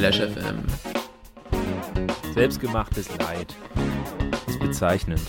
[0.00, 0.64] Splash FM.
[2.32, 3.54] Selbstgemachtes Leid.
[4.46, 5.20] Ist bezeichnend.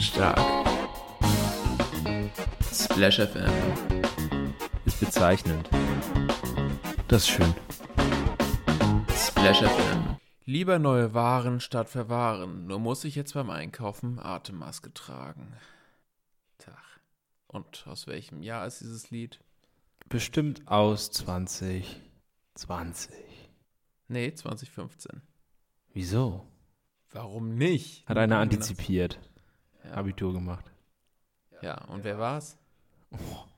[0.00, 0.40] Stark.
[2.72, 3.52] Splash FM.
[4.84, 5.70] Ist bezeichnend.
[7.06, 7.54] Das ist schön.
[9.14, 10.16] Splash FM.
[10.44, 12.66] Lieber neue Waren statt verwahren.
[12.66, 15.52] Nur muss ich jetzt beim Einkaufen Atemmaske tragen.
[16.58, 16.82] Tag.
[17.46, 19.38] Und aus welchem Jahr ist dieses Lied?
[20.08, 21.12] Bestimmt aus
[22.58, 23.14] 2020.
[24.08, 25.22] Nee, 2015.
[25.92, 26.44] Wieso?
[27.10, 28.06] Warum nicht?
[28.08, 29.18] Hat einer antizipiert.
[29.84, 30.64] Ja, Abitur gemacht.
[31.62, 31.84] ja.
[31.84, 32.58] und wer war's?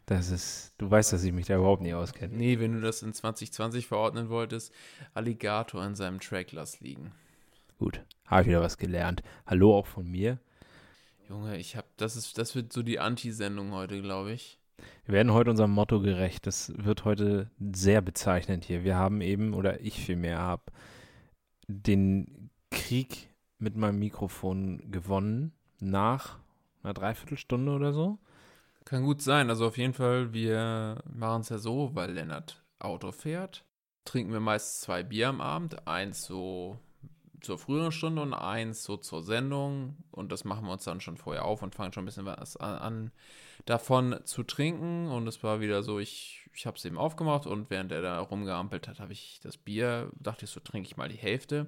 [0.04, 2.36] Das ist, du weißt, dass ich mich da überhaupt nicht auskenne.
[2.36, 4.72] Nee, wenn du das in 2020 verordnen wolltest,
[5.14, 7.12] Alligator in seinem Track lass liegen.
[7.78, 9.22] Gut, habe ich wieder was gelernt.
[9.46, 10.38] Hallo auch von mir.
[11.28, 14.59] Junge, ich hab, das ist, das wird so die Anti-Sendung heute, glaube ich.
[15.04, 16.46] Wir werden heute unserem Motto gerecht.
[16.46, 18.84] Das wird heute sehr bezeichnend hier.
[18.84, 20.62] Wir haben eben, oder ich vielmehr habe,
[21.68, 26.38] den Krieg mit meinem Mikrofon gewonnen nach
[26.82, 28.18] einer Dreiviertelstunde oder so.
[28.84, 29.50] Kann gut sein.
[29.50, 33.64] Also auf jeden Fall, wir machen es ja so, weil Lennart Auto fährt,
[34.04, 35.86] trinken wir meist zwei Bier am Abend.
[35.86, 36.78] Eins so
[37.40, 39.96] zur früheren Stunde und eins so zur Sendung.
[40.10, 42.56] Und das machen wir uns dann schon vorher auf und fangen schon ein bisschen was
[42.56, 43.12] an, an
[43.70, 45.08] davon zu trinken.
[45.08, 48.20] Und es war wieder so, ich, ich habe es eben aufgemacht und während er da
[48.20, 51.66] rumgeampelt hat, habe ich das Bier, dachte ich so, trinke ich mal die Hälfte.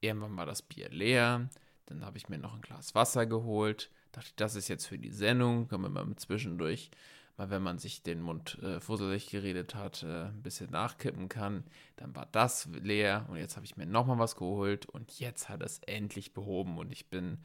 [0.00, 1.48] Irgendwann war das Bier leer.
[1.86, 3.90] Dann habe ich mir noch ein Glas Wasser geholt.
[4.12, 5.68] Dachte, das ist jetzt für die Sendung.
[5.68, 6.90] Kann man mal zwischendurch,
[7.36, 11.64] mal wenn man sich den Mund äh, fusselig geredet hat, äh, ein bisschen nachkippen kann.
[11.96, 15.62] Dann war das leer und jetzt habe ich mir nochmal was geholt und jetzt hat
[15.62, 17.38] es endlich behoben und ich bin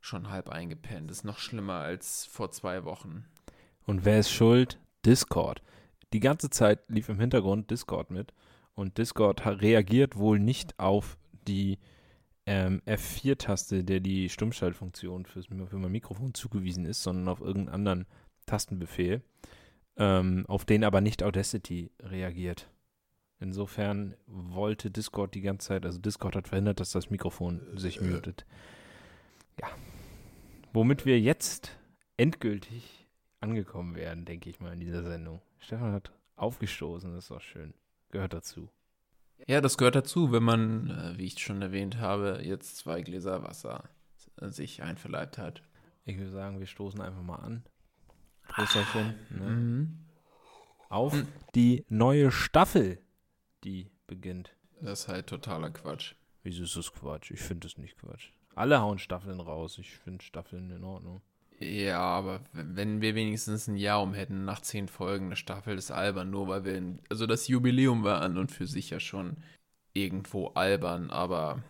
[0.00, 1.10] schon halb eingepennt.
[1.10, 3.24] Ist noch schlimmer als vor zwei Wochen.
[3.84, 4.78] Und wer ist schuld?
[5.04, 5.62] Discord.
[6.12, 8.32] Die ganze Zeit lief im Hintergrund Discord mit.
[8.74, 11.78] Und Discord reagiert wohl nicht auf die
[12.46, 18.06] ähm, F4-Taste, der die Stummschaltfunktion fürs, für mein Mikrofon zugewiesen ist, sondern auf irgendeinen anderen
[18.46, 19.22] Tastenbefehl,
[19.96, 22.70] ähm, auf den aber nicht Audacity reagiert.
[23.40, 28.46] Insofern wollte Discord die ganze Zeit, also Discord hat verhindert, dass das Mikrofon sich mutet.
[29.60, 29.68] Ja.
[30.78, 31.76] Womit wir jetzt
[32.16, 33.08] endgültig
[33.40, 35.42] angekommen werden, denke ich mal, in dieser Sendung.
[35.58, 37.74] Stefan hat aufgestoßen, das ist auch schön.
[38.10, 38.70] Gehört dazu.
[39.48, 43.42] Ja, das gehört dazu, wenn man, äh, wie ich schon erwähnt habe, jetzt zwei Gläser
[43.42, 43.90] Wasser
[44.36, 45.64] sich einverleibt hat.
[46.04, 47.64] Ich würde sagen, wir stoßen einfach mal an.
[48.46, 49.14] Prösterchen.
[49.30, 49.50] Ne?
[49.50, 49.98] Mhm.
[50.90, 51.12] Auf
[51.56, 53.02] die neue Staffel,
[53.64, 54.54] die beginnt.
[54.80, 56.14] Das ist halt totaler Quatsch.
[56.44, 57.32] Wieso ist das Quatsch?
[57.32, 58.30] Ich finde das nicht Quatsch.
[58.58, 59.78] Alle hauen Staffeln raus.
[59.78, 61.20] Ich finde Staffeln in Ordnung.
[61.60, 65.92] Ja, aber wenn wir wenigstens ein Jahr um hätten nach zehn Folgen eine Staffel, ist
[65.92, 66.74] albern, nur weil wir.
[66.76, 69.36] In, also das Jubiläum war an und für sich ja schon
[69.92, 71.62] irgendwo albern, aber.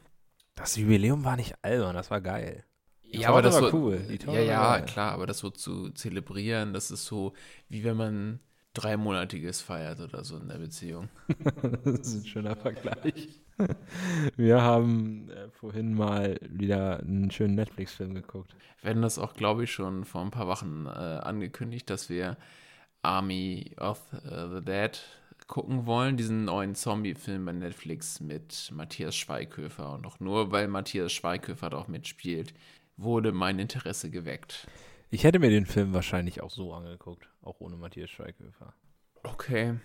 [0.55, 2.65] Das Jubiläum war nicht albern, das war geil.
[3.03, 4.19] Ja, aber Torte das war so, cool.
[4.21, 4.87] Ja, war ja, geil.
[4.87, 7.35] klar, aber das so zu zelebrieren, das ist so,
[7.69, 8.41] wie wenn man
[8.73, 11.09] dreimonatiges feiert oder so in der Beziehung.
[11.85, 13.41] das ist ein schöner Vergleich.
[14.37, 18.55] Wir haben äh, vorhin mal wieder einen schönen Netflix-Film geguckt.
[18.81, 22.37] Wir hatten das auch, glaube ich, schon vor ein paar Wochen äh, angekündigt, dass wir
[23.03, 25.01] Army of äh, the Dead
[25.47, 29.93] gucken wollen, diesen neuen Zombie-Film bei Netflix mit Matthias Schweighöfer.
[29.95, 32.53] Und auch nur, weil Matthias Schweighöfer da auch mitspielt,
[32.97, 34.67] wurde mein Interesse geweckt.
[35.11, 38.75] Ich hätte mir den Film wahrscheinlich auch so angeguckt, auch ohne Matthias Schweighöfer.
[39.23, 39.79] Okay.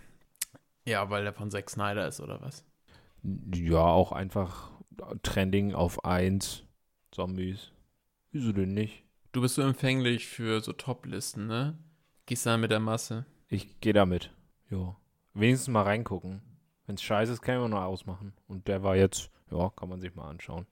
[0.85, 2.66] Ja, weil der von Zack Snyder ist, oder was?
[3.23, 4.72] Ja, auch einfach
[5.23, 6.63] Trending auf 1,
[7.11, 7.72] Zombies.
[8.31, 9.03] Wieso denn nicht?
[9.31, 11.78] Du bist so empfänglich für so Top-Listen, ne?
[12.25, 13.25] Gehst da mit der Masse.
[13.47, 14.31] Ich gehe damit.
[14.69, 14.95] Jo.
[15.33, 16.41] Wenigstens mal reingucken.
[16.85, 18.33] Wenn es scheiße ist, kann ich immer noch ausmachen.
[18.47, 20.67] Und der war jetzt, ja, kann man sich mal anschauen.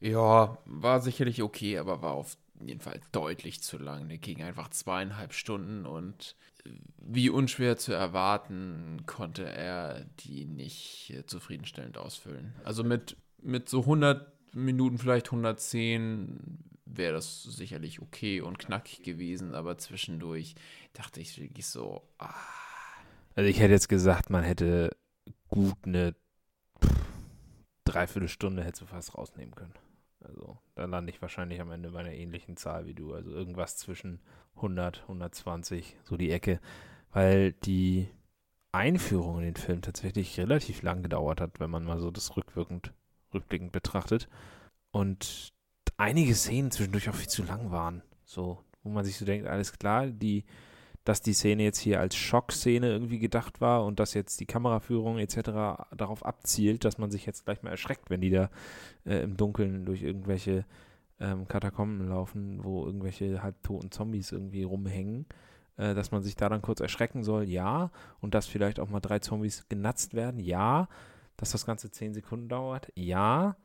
[0.00, 2.36] Ja, war sicherlich okay, aber war auf
[2.68, 4.08] jeden Fall deutlich zu lang.
[4.08, 11.10] Der ging einfach zweieinhalb Stunden und äh, wie unschwer zu erwarten, konnte er die nicht
[11.10, 12.54] äh, zufriedenstellend ausfüllen.
[12.64, 19.54] Also mit, mit so 100 Minuten, vielleicht 110, wäre das sicherlich okay und knackig gewesen,
[19.54, 20.54] aber zwischendurch
[20.92, 22.34] dachte ich wirklich so, ah,
[23.36, 24.96] Also ich hätte jetzt gesagt, man hätte
[25.48, 26.14] gut eine
[27.84, 29.74] Dreiviertelstunde hätte fast rausnehmen können.
[30.30, 33.12] Also da lande ich wahrscheinlich am Ende bei einer ähnlichen Zahl wie du.
[33.14, 34.20] Also irgendwas zwischen
[34.56, 36.60] 100, 120, so die Ecke.
[37.12, 38.08] Weil die
[38.72, 42.92] Einführung in den Film tatsächlich relativ lang gedauert hat, wenn man mal so das rückwirkend,
[43.34, 44.28] rückblickend betrachtet.
[44.92, 45.52] Und
[45.96, 48.02] einige Szenen zwischendurch auch viel zu lang waren.
[48.24, 50.44] So, wo man sich so denkt, alles klar, die,
[51.10, 55.18] dass die Szene jetzt hier als Schockszene irgendwie gedacht war und dass jetzt die Kameraführung
[55.18, 55.82] etc.
[55.96, 58.48] darauf abzielt, dass man sich jetzt gleich mal erschreckt, wenn die da
[59.04, 60.64] äh, im Dunkeln durch irgendwelche
[61.18, 65.26] ähm, Katakomben laufen, wo irgendwelche halbtoten Zombies irgendwie rumhängen,
[65.78, 67.90] äh, dass man sich da dann kurz erschrecken soll, ja,
[68.20, 70.86] und dass vielleicht auch mal drei Zombies genatzt werden, ja,
[71.36, 73.56] dass das Ganze zehn Sekunden dauert, ja,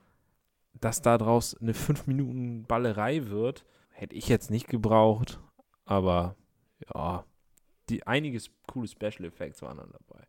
[0.81, 5.39] dass daraus eine fünf Minuten Ballerei wird, hätte ich jetzt nicht gebraucht,
[5.85, 6.35] aber
[6.91, 7.23] ja,
[7.89, 10.23] die einiges coole Special Effects waren dann dabei.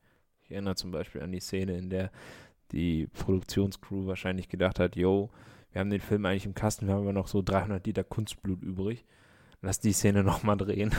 [0.45, 2.11] Ich erinnere zum Beispiel an die Szene, in der
[2.73, 5.31] die Produktionscrew wahrscheinlich gedacht hat, yo,
[5.73, 8.63] wir haben den Film eigentlich im Kasten, wir haben aber noch so 300 Liter Kunstblut
[8.63, 9.05] übrig.
[9.63, 10.95] Lass die Szene nochmal drehen.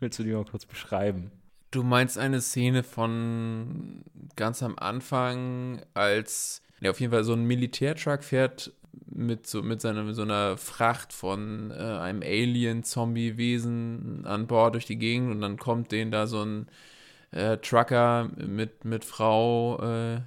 [0.00, 1.32] Willst du die mal kurz beschreiben?
[1.70, 4.02] Du meinst eine Szene von
[4.36, 8.72] ganz am Anfang, als ja, auf jeden Fall so ein Militärtruck fährt
[9.06, 14.86] mit so, mit seiner, mit so einer Fracht von äh, einem Alien-Zombie-Wesen an Bord durch
[14.86, 16.68] die Gegend und dann kommt denen da so ein
[17.30, 20.20] äh, Trucker mit, mit Frau äh,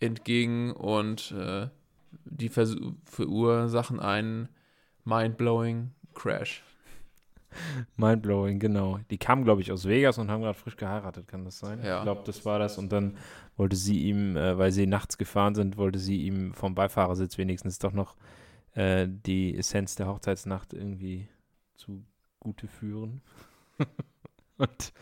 [0.00, 1.68] entgegen und äh,
[2.24, 4.48] die verursachen einen
[5.04, 6.64] mind-blowing Crash.
[7.96, 9.00] Mindblowing, genau.
[9.10, 11.80] Die kamen, glaube ich, aus Vegas und haben gerade frisch geheiratet, kann das sein?
[11.84, 11.98] Ja.
[11.98, 12.78] Ich glaube, das war das.
[12.78, 13.16] Und dann
[13.60, 17.78] wollte sie ihm, äh, weil sie nachts gefahren sind, wollte sie ihm vom Beifahrersitz wenigstens
[17.78, 18.16] doch noch
[18.72, 21.28] äh, die Essenz der Hochzeitsnacht irgendwie
[21.74, 23.20] zugute führen.
[24.56, 24.94] und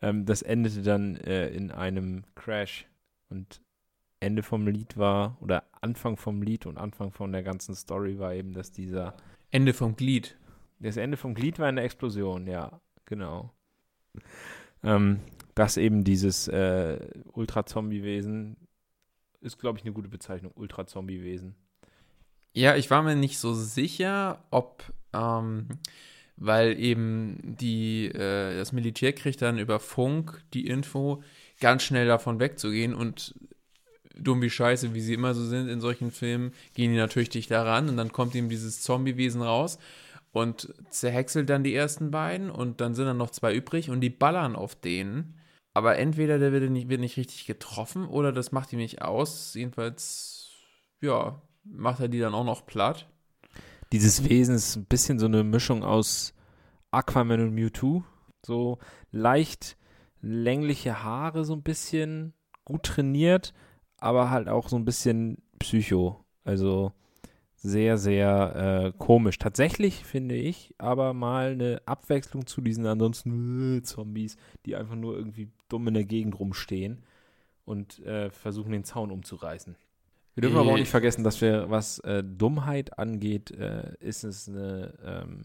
[0.00, 2.86] ähm, das endete dann äh, in einem Crash.
[3.28, 3.60] Und
[4.18, 8.32] Ende vom Lied war, oder Anfang vom Lied und Anfang von der ganzen Story war
[8.32, 9.14] eben, dass dieser.
[9.50, 10.38] Ende vom Glied.
[10.78, 13.52] Das Ende vom Glied war eine Explosion, ja, genau.
[14.82, 15.20] Ähm,
[15.60, 16.98] dass eben dieses äh,
[17.34, 18.56] Ultra-Zombie-Wesen
[19.42, 21.54] ist, glaube ich, eine gute Bezeichnung, Ultra-Zombie-Wesen.
[22.54, 25.68] Ja, ich war mir nicht so sicher, ob, ähm,
[26.36, 31.22] weil eben die, äh, das Militär kriegt dann über Funk die Info,
[31.60, 33.34] ganz schnell davon wegzugehen und
[34.16, 37.50] dumm wie Scheiße, wie sie immer so sind in solchen Filmen, gehen die natürlich dicht
[37.50, 39.78] daran und dann kommt ihm dieses Zombie-Wesen raus
[40.32, 44.08] und zerhäckselt dann die ersten beiden und dann sind dann noch zwei übrig und die
[44.08, 45.34] ballern auf denen.
[45.72, 49.54] Aber entweder der wird nicht, wird nicht richtig getroffen oder das macht ihm nicht aus.
[49.54, 50.50] Jedenfalls,
[51.00, 53.08] ja, macht er die dann auch noch platt.
[53.92, 56.34] Dieses Wesen ist ein bisschen so eine Mischung aus
[56.90, 58.04] Aquaman und Mewtwo.
[58.44, 58.78] So
[59.10, 59.76] leicht
[60.22, 62.34] längliche Haare, so ein bisschen
[62.64, 63.52] gut trainiert,
[63.98, 66.24] aber halt auch so ein bisschen Psycho.
[66.44, 66.92] Also
[67.62, 69.38] sehr, sehr äh, komisch.
[69.38, 75.14] Tatsächlich finde ich aber mal eine Abwechslung zu diesen ansonsten äh, Zombies, die einfach nur
[75.14, 77.02] irgendwie dumm in der Gegend rumstehen
[77.66, 79.76] und äh, versuchen, den Zaun umzureißen.
[80.34, 80.80] Wir dürfen aber auch Äh.
[80.80, 85.42] nicht vergessen, dass wir, was äh, Dummheit angeht, äh, ist es eine ähm,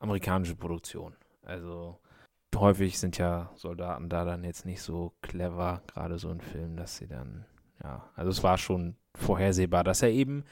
[0.00, 1.14] amerikanische Produktion.
[1.42, 1.98] Also
[2.56, 6.96] häufig sind ja Soldaten da dann jetzt nicht so clever, gerade so in Filmen, dass
[6.96, 7.44] sie dann,
[7.82, 10.44] ja, also es war schon vorhersehbar, dass er eben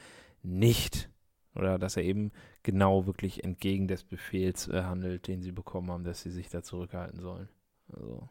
[0.43, 1.09] nicht
[1.55, 2.31] oder dass er eben
[2.63, 6.63] genau wirklich entgegen des Befehls äh, handelt, den sie bekommen haben, dass sie sich da
[6.63, 7.49] zurückhalten sollen.
[7.95, 8.27] Also,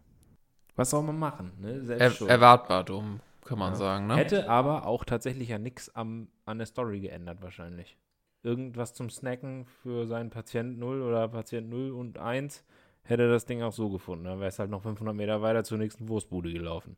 [0.75, 1.53] was soll man machen?
[1.61, 1.85] Ne?
[1.99, 3.79] Er, erwartbar dumm, kann man Ja.
[3.79, 4.17] sagen, ne?
[4.17, 7.97] Hätte aber auch tatsächlich ja nichts an der Story geändert, wahrscheinlich.
[8.43, 12.65] Irgendwas zum Snacken für seinen Patient 0 oder Patient 0 und 1
[13.05, 14.25] hätte er das Ding auch so gefunden.
[14.25, 16.97] Dann wäre es halt noch 500 Meter weiter zur nächsten Wurstbude gelaufen.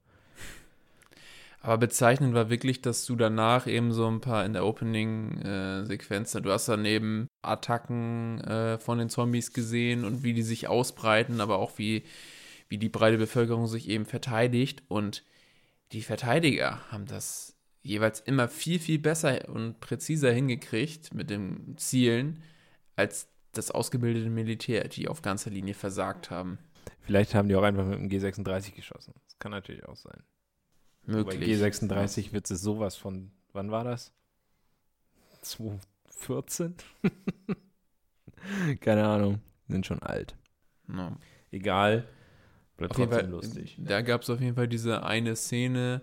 [1.64, 6.50] Aber bezeichnend war wirklich, dass du danach eben so ein paar in der Opening-Sequenz, du
[6.50, 11.78] hast daneben Attacken äh, von den Zombies gesehen und wie die sich ausbreiten, aber auch
[11.78, 12.04] wie,
[12.68, 14.82] wie die breite Bevölkerung sich eben verteidigt.
[14.88, 15.24] Und
[15.92, 22.42] die Verteidiger haben das jeweils immer viel, viel besser und präziser hingekriegt mit den Zielen,
[22.94, 26.58] als das ausgebildete Militär, die auf ganzer Linie versagt haben.
[27.00, 29.14] Vielleicht haben die auch einfach mit dem G36 geschossen.
[29.24, 30.22] Das kann natürlich auch sein.
[31.06, 31.61] Bei Möglich.
[31.61, 34.13] G36 wird es sowas von, wann war das?
[35.43, 36.75] 2014?
[38.81, 40.37] Keine Ahnung, sind schon alt.
[40.89, 41.17] Ja.
[41.51, 42.08] Egal,
[42.77, 43.77] bleibt trotzdem Fall, lustig.
[43.79, 46.03] Da gab es auf jeden Fall diese eine Szene,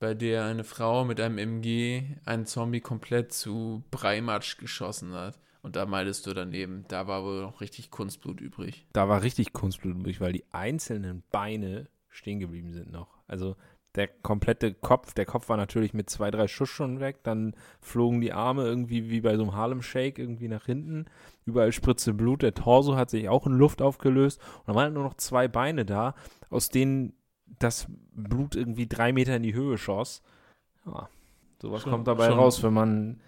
[0.00, 5.38] bei der eine Frau mit einem MG einen Zombie komplett zu Breimatsch geschossen hat.
[5.62, 8.88] Und da meintest du dann eben, da war wohl noch richtig Kunstblut übrig.
[8.92, 13.16] Da war richtig Kunstblut übrig, weil die einzelnen Beine stehen geblieben sind noch.
[13.28, 13.56] Also
[13.94, 18.20] der komplette Kopf, der Kopf war natürlich mit zwei, drei Schuss schon weg, dann flogen
[18.20, 21.04] die Arme irgendwie wie bei so einem Harlem Shake irgendwie nach hinten,
[21.44, 25.02] überall spritze Blut, der Torso hat sich auch in Luft aufgelöst und dann waren nur
[25.04, 26.14] noch zwei Beine da,
[26.48, 27.12] aus denen
[27.58, 30.22] das Blut irgendwie drei Meter in die Höhe schoss.
[30.86, 31.08] Ja,
[31.60, 33.20] sowas Schon- kommt dabei schon- raus, wenn man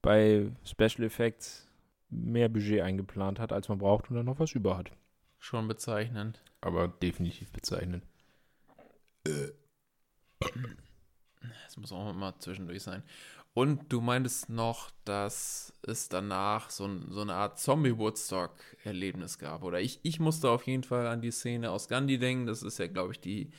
[0.00, 1.68] bei Special Effects
[2.08, 4.90] mehr Budget eingeplant hat, als man braucht und dann noch was über hat.
[5.38, 6.42] schon bezeichnend.
[6.62, 8.02] Aber definitiv bezeichnend.
[10.40, 13.02] Das muss auch mal zwischendurch sein.
[13.54, 19.64] Und du meintest noch, dass es danach so, so eine Art Zombie-Woodstock-Erlebnis gab.
[19.64, 22.46] Oder ich, ich musste auf jeden Fall an die Szene aus Gandhi denken.
[22.46, 23.50] Das ist ja, glaube ich, die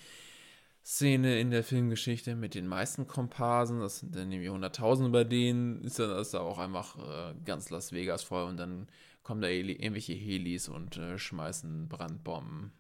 [0.86, 3.82] Szene in der Filmgeschichte mit den meisten Komparsen.
[3.82, 5.84] Das sind dann nämlich Hunderttausende bei denen.
[5.84, 8.44] Ist dann ist da auch einfach äh, ganz Las Vegas voll.
[8.44, 8.88] Und dann
[9.22, 12.72] kommen da irgendwelche Helis und äh, schmeißen Brandbomben.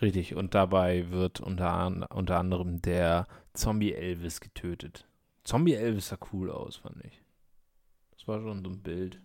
[0.00, 5.06] Richtig, und dabei wird unter, an- unter anderem der Zombie Elvis getötet.
[5.44, 7.20] Zombie Elvis sah cool aus, fand ich.
[8.12, 9.20] Das war schon so ein Bild.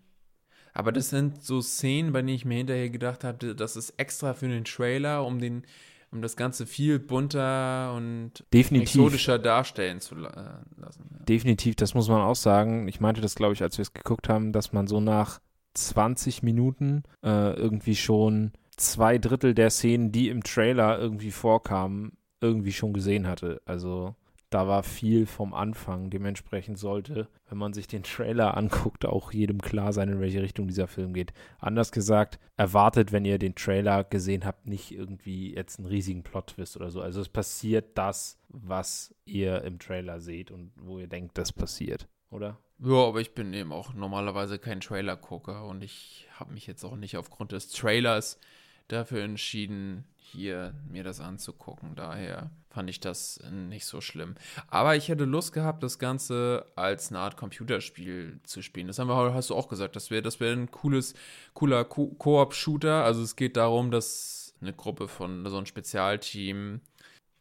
[0.73, 4.33] Aber das sind so Szenen, bei denen ich mir hinterher gedacht habe, das ist extra
[4.33, 5.63] für den Trailer, um den,
[6.11, 8.95] um das Ganze viel bunter und Definitiv.
[8.95, 11.07] exotischer darstellen zu la lassen.
[11.11, 11.25] Ja.
[11.25, 12.87] Definitiv, das muss man auch sagen.
[12.87, 15.39] Ich meinte das, glaube ich, als wir es geguckt haben, dass man so nach
[15.75, 22.73] 20 Minuten äh, irgendwie schon zwei Drittel der Szenen, die im Trailer irgendwie vorkamen, irgendwie
[22.73, 23.61] schon gesehen hatte.
[23.65, 24.15] Also
[24.49, 26.09] da war viel vom Anfang.
[26.09, 30.67] Dementsprechend sollte, wenn man sich den Trailer anguckt, auch jedem klar sein, in welche Richtung
[30.67, 31.33] dieser Film geht.
[31.59, 36.75] Anders gesagt, erwartet, wenn ihr den Trailer gesehen habt, nicht irgendwie jetzt einen riesigen Plot-Twist
[36.75, 37.01] oder so.
[37.01, 42.07] Also es passiert das, was ihr im Trailer seht und wo ihr denkt, das passiert,
[42.29, 42.59] oder?
[42.85, 46.95] ja, aber ich bin eben auch normalerweise kein Trailer-Gucker und ich habe mich jetzt auch
[46.95, 48.37] nicht aufgrund des Trailers
[48.87, 51.95] dafür entschieden, hier mir das anzugucken.
[51.95, 54.35] Daher fand ich das nicht so schlimm.
[54.67, 58.87] Aber ich hätte Lust gehabt, das Ganze als eine Art Computerspiel zu spielen.
[58.87, 61.13] Das haben wir, hast du auch gesagt, das wäre das wär ein cooles,
[61.53, 63.03] cooler Ko- Koop-Shooter.
[63.03, 66.81] Also es geht darum, dass eine Gruppe von so ein Spezialteam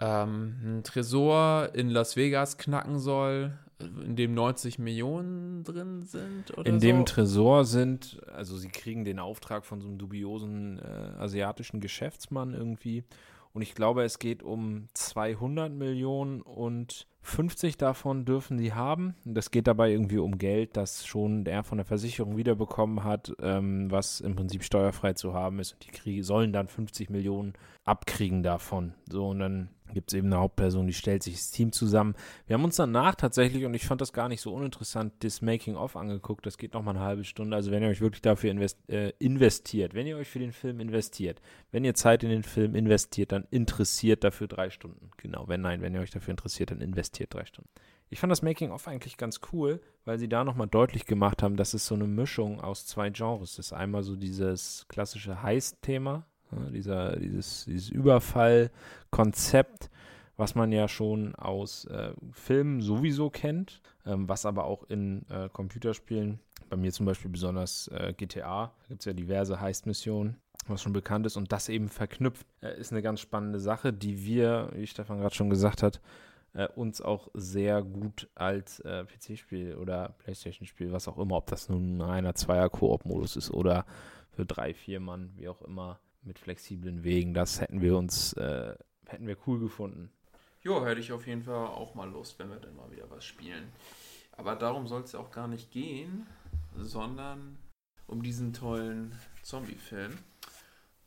[0.00, 3.58] ähm, einen Tresor in Las Vegas knacken soll,
[4.04, 6.86] in dem 90 Millionen drin sind oder In so.
[6.86, 10.82] dem Tresor sind, also sie kriegen den Auftrag von so einem dubiosen äh,
[11.18, 13.04] asiatischen Geschäftsmann irgendwie.
[13.52, 19.14] Und ich glaube, es geht um 200 Millionen und 50 davon dürfen sie haben.
[19.24, 23.32] Und Das geht dabei irgendwie um Geld, das schon er von der Versicherung wiederbekommen hat,
[23.40, 25.74] ähm, was im Prinzip steuerfrei zu haben ist.
[25.74, 27.52] Und die kriegen, sollen dann 50 Millionen
[27.84, 28.94] abkriegen davon.
[29.08, 32.14] So, und dann gibt es eben eine Hauptperson, die stellt sich das Team zusammen.
[32.46, 35.96] Wir haben uns danach tatsächlich, und ich fand das gar nicht so uninteressant, das Making-of
[35.96, 36.46] angeguckt.
[36.46, 37.56] Das geht nochmal eine halbe Stunde.
[37.56, 40.80] Also wenn ihr euch wirklich dafür invest äh, investiert, wenn ihr euch für den Film
[40.80, 45.10] investiert, wenn ihr Zeit in den Film investiert, dann interessiert dafür drei Stunden.
[45.16, 47.70] Genau, wenn nein, wenn ihr euch dafür interessiert, dann investiert drei Stunden.
[48.12, 51.72] Ich fand das Making-of eigentlich ganz cool, weil sie da nochmal deutlich gemacht haben, dass
[51.72, 53.72] es so eine Mischung aus zwei Genres ist.
[53.72, 59.90] Einmal so dieses klassische Heist-Thema, ja, dieser, dieses, dieses Überfall-Konzept,
[60.36, 65.48] was man ja schon aus äh, Filmen sowieso kennt, ähm, was aber auch in äh,
[65.52, 70.94] Computerspielen, bei mir zum Beispiel besonders äh, GTA, gibt es ja diverse Heist-Missionen, was schon
[70.94, 74.86] bekannt ist und das eben verknüpft, äh, ist eine ganz spannende Sache, die wir, wie
[74.86, 76.00] Stefan gerade schon gesagt hat,
[76.54, 81.68] äh, uns auch sehr gut als äh, PC-Spiel oder Playstation-Spiel, was auch immer, ob das
[81.68, 83.86] nun ein reiner Zweier-Koop-Modus ist oder
[84.30, 88.74] für drei, vier Mann, wie auch immer, mit flexiblen Wegen, das hätten wir uns, äh,
[89.06, 90.10] hätten wir cool gefunden.
[90.62, 93.24] Jo, hätte ich auf jeden Fall auch mal Lust, wenn wir dann mal wieder was
[93.24, 93.72] spielen.
[94.32, 96.26] Aber darum soll es ja auch gar nicht gehen,
[96.76, 97.58] sondern
[98.06, 100.12] um diesen tollen Zombie-Film.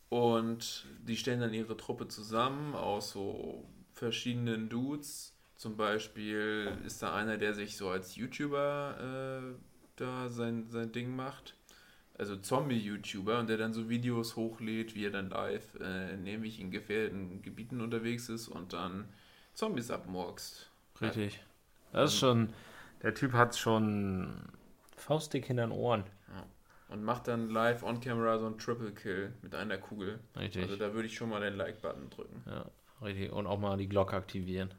[0.09, 5.33] Und die stellen dann ihre Truppe zusammen aus so verschiedenen Dudes.
[5.55, 9.55] Zum Beispiel ist da einer, der sich so als YouTuber äh,
[9.95, 11.55] da sein, sein Ding macht.
[12.17, 16.71] Also Zombie-YouTuber und der dann so Videos hochlädt, wie er dann live äh, nämlich in
[16.71, 19.09] gefährdeten Gebieten unterwegs ist und dann
[19.53, 20.69] Zombies abmurkst.
[21.01, 21.43] Richtig.
[21.91, 22.53] Das ist schon,
[23.03, 24.33] der Typ hat schon
[24.97, 26.03] faustdick hinter den Ohren.
[26.87, 30.19] Und macht dann live on camera so einen Triple Kill mit einer Kugel.
[30.37, 30.63] Richtig.
[30.63, 32.43] Also da würde ich schon mal den Like-Button drücken.
[32.45, 32.65] ja,
[33.01, 33.31] richtig.
[33.31, 34.71] Und auch mal die Glocke aktivieren.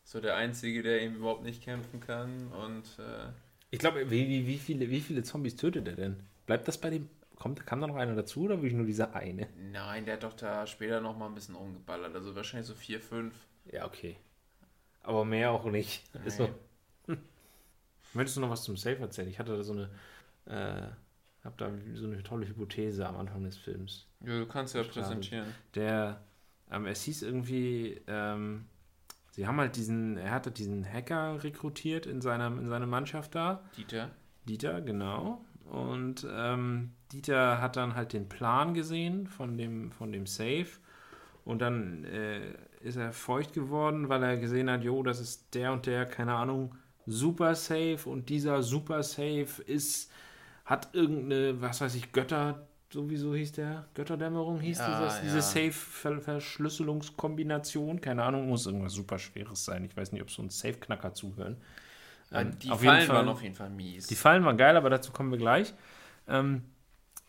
[0.05, 3.33] So der Einzige, der eben überhaupt nicht kämpfen kann und äh,
[3.71, 6.17] Ich glaube, wie, wie, wie, viele, wie viele Zombies tötet er denn?
[6.47, 9.49] Bleibt das bei dem Kommt, kam da noch einer dazu oder wirklich nur dieser eine?
[9.71, 12.15] Nein, der hat doch da später noch mal ein bisschen umgeballert.
[12.15, 13.35] Also wahrscheinlich so vier, fünf.
[13.71, 14.17] Ja, okay.
[15.03, 16.03] Aber mehr auch nicht.
[16.25, 16.47] Ist Nee.
[16.47, 17.13] so.
[17.13, 17.19] Hm.
[18.15, 19.29] Möchtest du noch was zum Safe erzählen?
[19.29, 19.91] Ich hatte da so eine,
[20.47, 20.89] äh,
[21.45, 24.07] hab da so eine tolle Hypothese am Anfang des Films.
[24.25, 25.47] Ja, du kannst ja präsentieren.
[25.75, 26.23] Der,
[26.71, 28.65] ähm, es hieß irgendwie, ähm,
[29.31, 33.63] sie haben halt diesen, er hatte diesen Hacker rekrutiert in seiner, in seine Mannschaft da.
[33.77, 34.11] Dieter.
[34.49, 35.45] Dieter, genau.
[35.71, 40.67] Und ähm, Dieter hat dann halt den Plan gesehen von dem, von dem Safe.
[41.45, 42.41] Und dann äh,
[42.81, 46.35] ist er feucht geworden, weil er gesehen hat, jo, das ist der und der, keine
[46.35, 46.75] Ahnung,
[47.07, 47.99] Super Safe.
[48.05, 50.11] Und dieser Super Safe ist,
[50.65, 55.23] hat irgendeine, was weiß ich, Götter, sowieso hieß der, Götterdämmerung hieß Ja, dieses, ja.
[55.23, 58.01] diese Safe-Verschlüsselungskombination.
[58.01, 59.85] Keine Ahnung, muss irgendwas super Schweres sein.
[59.85, 61.57] Ich weiß nicht, ob so ein Safe-Knacker zuhören.
[62.33, 64.09] Ähm, die Fallen Fall- waren auf jeden Fall mies.
[64.09, 65.73] die Fallen waren geil, aber dazu kommen wir gleich.
[66.29, 66.63] Ähm,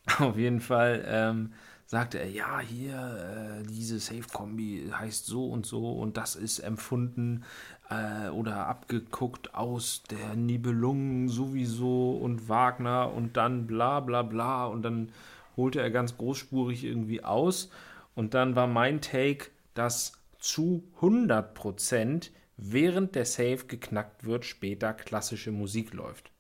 [0.20, 1.54] auf jeden Fall ähm,
[1.86, 7.44] sagte er, ja, hier, äh, diese Safe-Kombi heißt so und so und das ist empfunden
[7.90, 14.82] äh, oder abgeguckt aus der Nibelungen sowieso und Wagner und dann bla bla bla und
[14.82, 15.12] dann
[15.56, 17.70] holte er ganz großspurig irgendwie aus
[18.16, 25.52] und dann war mein Take, dass zu 100% während der Safe geknackt wird, später klassische
[25.52, 26.32] Musik läuft.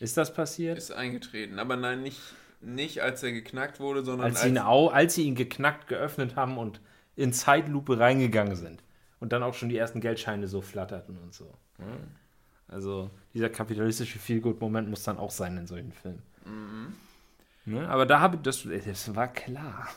[0.00, 0.76] Ist das passiert?
[0.76, 1.58] Ist eingetreten.
[1.58, 2.20] Aber nein, nicht,
[2.60, 6.36] nicht als er geknackt wurde, sondern als, sie ihn au, als sie ihn geknackt geöffnet
[6.36, 6.80] haben und
[7.16, 8.82] in Zeitlupe reingegangen sind.
[9.18, 11.52] Und dann auch schon die ersten Geldscheine so flatterten und so.
[11.78, 11.84] Ja.
[12.68, 16.22] Also dieser kapitalistische Feelgood-Moment muss dann auch sein in solchen Filmen.
[17.66, 17.88] Ne?
[17.88, 19.88] Aber da habe ich, das, das war klar.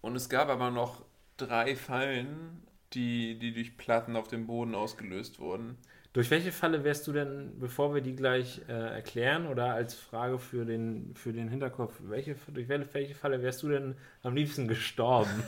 [0.00, 1.02] Und es gab aber noch
[1.36, 5.78] drei Fallen, die, die durch Platten auf dem Boden ausgelöst wurden.
[6.14, 10.38] Durch welche Falle wärst du denn, bevor wir die gleich äh, erklären oder als Frage
[10.38, 15.42] für den, für den Hinterkopf, welche, durch welche, Falle wärst du denn am liebsten gestorben?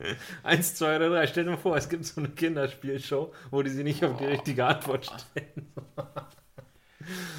[0.42, 1.28] Eins, zwei oder drei.
[1.28, 4.24] Stell dir mal vor, es gibt so eine Kinderspielshow, wo die sie nicht auf die
[4.24, 5.72] richtige Antwort stellen.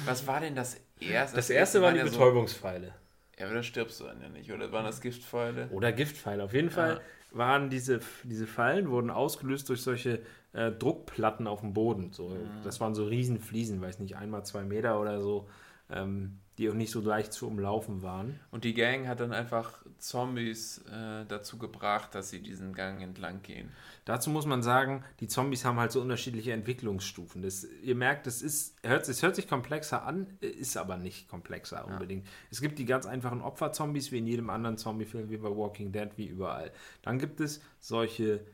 [0.06, 1.36] Was war denn das erste?
[1.36, 2.94] Das erste waren die ja so- Betäubungspfeile.
[3.38, 4.50] Ja, aber da stirbst du dann ja nicht.
[4.50, 5.68] Oder waren das Giftpfeile?
[5.68, 6.44] Oder Giftpfeile.
[6.44, 10.20] Auf jeden Fall waren diese, diese Fallen wurden ausgelöst durch solche
[10.52, 12.12] äh, Druckplatten auf dem Boden.
[12.12, 15.48] So, Das waren so riesen Fliesen, weiß nicht, einmal zwei Meter oder so,
[15.90, 18.40] ähm, die auch nicht so leicht zu umlaufen waren.
[18.50, 23.42] Und die Gang hat dann einfach Zombies äh, dazu gebracht, dass sie diesen Gang entlang
[23.42, 23.70] gehen.
[24.04, 27.42] Dazu muss man sagen, die Zombies haben halt so unterschiedliche Entwicklungsstufen.
[27.42, 31.86] Das, ihr merkt, es, ist, hört, es hört sich komplexer an, ist aber nicht komplexer
[31.86, 32.26] unbedingt.
[32.50, 36.10] Es gibt die ganz einfachen Opferzombies, wie in jedem anderen Zombie-Film, wie bei Walking Dead,
[36.16, 36.72] wie überall.
[37.02, 38.44] Dann gibt es solche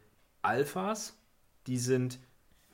[0.42, 1.16] Alphas,
[1.66, 2.18] die sind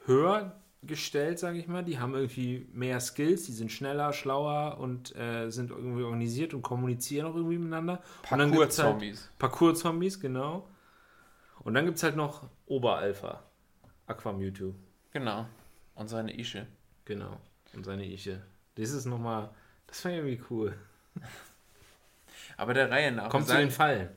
[0.07, 1.85] höher gestellt, sage ich mal.
[1.85, 6.63] Die haben irgendwie mehr Skills, die sind schneller, schlauer und äh, sind irgendwie organisiert und
[6.63, 8.03] kommunizieren auch irgendwie miteinander.
[8.31, 9.31] Dann gibt's halt- Parkour-Zombies.
[9.39, 10.69] Parkour-Zombies, genau.
[11.61, 13.43] Und dann gibt es halt noch Oberalpha.
[14.07, 14.75] Aqua Mewtwo.
[15.13, 15.47] Genau.
[15.95, 16.67] Und seine Ische.
[17.05, 17.39] Genau.
[17.75, 18.43] Und seine Ische.
[18.77, 19.51] Das ist nochmal.
[19.87, 20.75] Das fand ich irgendwie cool.
[22.57, 23.29] Aber der Reihe nach.
[23.29, 24.09] Kommt zu den Fallen.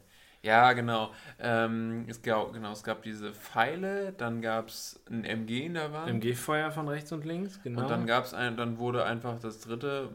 [0.43, 1.11] Ja, genau.
[1.39, 2.71] Ähm, es, gab, genau.
[2.73, 6.09] Es gab diese Pfeile, dann gab es ein MG in der Wand.
[6.09, 7.81] MG-Feuer von rechts und links, genau.
[7.81, 10.09] Und dann gab's ein, dann wurde einfach das dritte,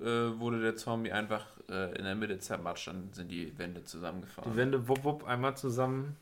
[0.00, 0.04] äh,
[0.38, 4.50] wurde der Zombie einfach äh, in der Mitte zermatscht, dann sind die Wände zusammengefahren.
[4.50, 6.16] die Wände wupp, wupp, einmal zusammen.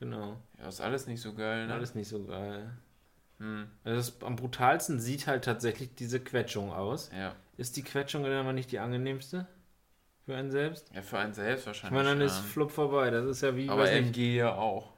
[0.00, 0.36] Genau.
[0.60, 1.72] ja, ist alles nicht so geil, ne?
[1.74, 2.70] Alles nicht so geil.
[3.38, 7.10] Hm, Also das, am brutalsten sieht halt tatsächlich diese Quetschung aus.
[7.16, 7.34] ja.
[7.56, 9.46] Ist die Quetschung dann aber nicht die angenehmste?
[10.28, 10.90] Für einen selbst?
[10.94, 11.96] ja, für einen selbst Ich wahrscheinlich.
[11.96, 12.26] meine, dann ja.
[12.26, 13.08] ist Flupp vorbei.
[13.10, 13.66] Das ist ja wie.
[13.70, 14.92] Aber weiß nicht, MG ja auch.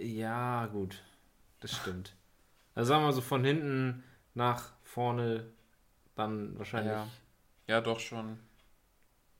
[0.00, 1.02] Ja, gut.
[1.58, 2.14] Das stimmt.
[2.76, 5.44] Also sagen wir so von hinten nach vorne,
[6.14, 7.08] dann wahrscheinlich Ja.
[7.66, 8.38] Ja, doch schon.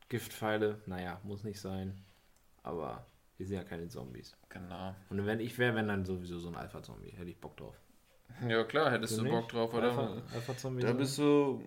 [0.08, 0.80] Giftpfeile.
[0.86, 1.96] Naja, muss nicht sein.
[2.64, 3.06] Aber
[3.36, 4.36] wir sind ja keine Zombies.
[4.48, 4.96] Genau.
[5.10, 7.12] Und wenn ich wäre, wenn dann sowieso so ein Alpha-Zombie.
[7.16, 7.80] Hätte ich Bock drauf.
[8.48, 9.30] Ja, klar, hättest du nicht?
[9.32, 9.90] Bock drauf, oder?
[9.92, 10.82] Alpha- Alpha-Zombie.
[10.82, 11.62] da bist du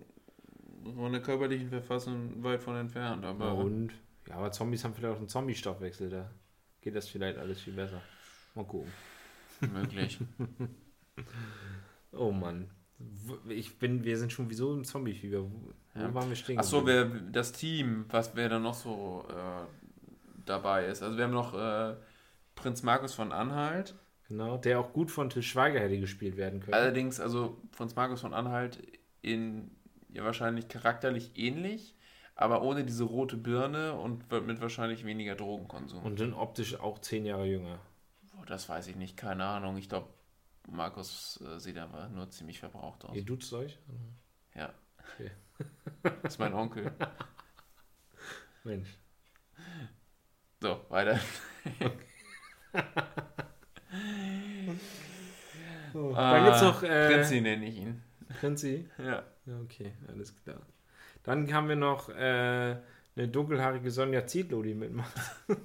[0.96, 3.54] von der körperlichen Verfassung weit von entfernt, aber.
[3.54, 3.92] und?
[4.28, 6.08] Ja, aber Zombies haben vielleicht auch einen Zombie-Stoffwechsel.
[6.10, 6.30] Da
[6.80, 8.00] geht das vielleicht alles viel besser.
[8.54, 8.90] Mal gucken.
[9.60, 10.18] möglich.
[12.12, 12.70] Oh Mann.
[13.48, 15.42] Ich bin, wir sind schon wieso im Zombie-Fieber.
[15.42, 16.12] Wo, Ja.
[16.14, 16.58] waren wir stehen?
[16.58, 19.66] Achso, wer das Team, was wer da noch so äh,
[20.44, 21.02] dabei ist.
[21.02, 21.96] Also wir haben noch äh,
[22.54, 23.94] Prinz Markus von Anhalt.
[24.28, 26.74] Genau, der auch gut von Til Schweiger hätte gespielt werden können.
[26.74, 28.78] Allerdings, also Prinz Markus von Anhalt
[29.20, 29.70] in
[30.12, 31.94] ja wahrscheinlich charakterlich ähnlich,
[32.34, 36.02] aber ohne diese rote Birne und mit wahrscheinlich weniger Drogenkonsum.
[36.02, 37.78] Und dann optisch auch zehn Jahre jünger.
[38.40, 39.76] Oh, das weiß ich nicht, keine Ahnung.
[39.76, 40.08] Ich glaube,
[40.68, 43.16] Markus äh, sieht aber nur ziemlich verbraucht aus.
[43.16, 43.78] Ihr duzt euch?
[44.54, 44.72] Ja.
[44.98, 45.30] Okay.
[46.02, 46.90] Das ist mein Onkel.
[48.64, 48.88] Mensch.
[50.60, 51.20] So, weiter.
[55.92, 58.02] So, Ah, dann gibt's noch äh, Prinzi nenne ich ihn.
[58.40, 58.88] Prinzi.
[58.98, 59.22] Ja.
[59.46, 60.60] Ja, okay, alles klar.
[61.24, 62.76] Dann haben wir noch äh,
[63.16, 65.12] eine dunkelhaarige Sonja Zietlow, die mitmacht.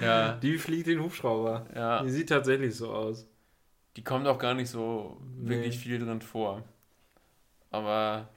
[0.00, 0.34] Ja.
[0.36, 1.66] Die fliegt den Hubschrauber.
[1.74, 2.02] Ja.
[2.02, 3.26] Die sieht tatsächlich so aus.
[3.96, 5.50] Die kommt auch gar nicht so Nee.
[5.50, 6.62] wirklich viel drin vor.
[7.70, 8.28] Aber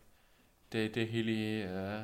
[0.71, 2.03] der, der Heli äh,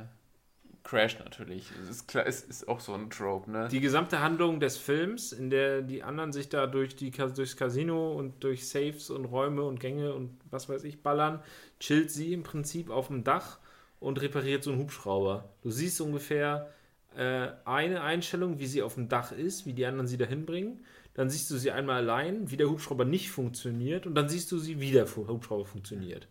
[0.88, 1.69] crasht natürlich.
[1.84, 3.67] Es ist klar, es ist auch so ein Trope, ne?
[3.69, 8.13] Die gesamte Handlung des Films, in der die anderen sich da durch die, durchs Casino
[8.13, 11.41] und durch Safes und Räume und Gänge und was weiß ich ballern,
[11.80, 13.60] chillt sie im Prinzip auf dem Dach
[14.00, 15.50] und repariert so einen Hubschrauber.
[15.62, 16.71] Du siehst ungefähr
[17.17, 20.86] äh, eine Einstellung, wie sie auf dem Dach ist, wie die anderen sie dahin bringen.
[21.15, 24.58] Dann siehst du sie einmal allein, wie der Hubschrauber nicht funktioniert und dann siehst du
[24.58, 26.28] sie, wie der Hubschrauber funktioniert.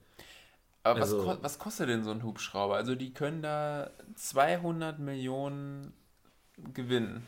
[0.86, 2.76] Aber also- was, was kostet denn so ein Hubschrauber?
[2.76, 5.92] Also die können da 200 Millionen
[6.74, 7.26] gewinnen.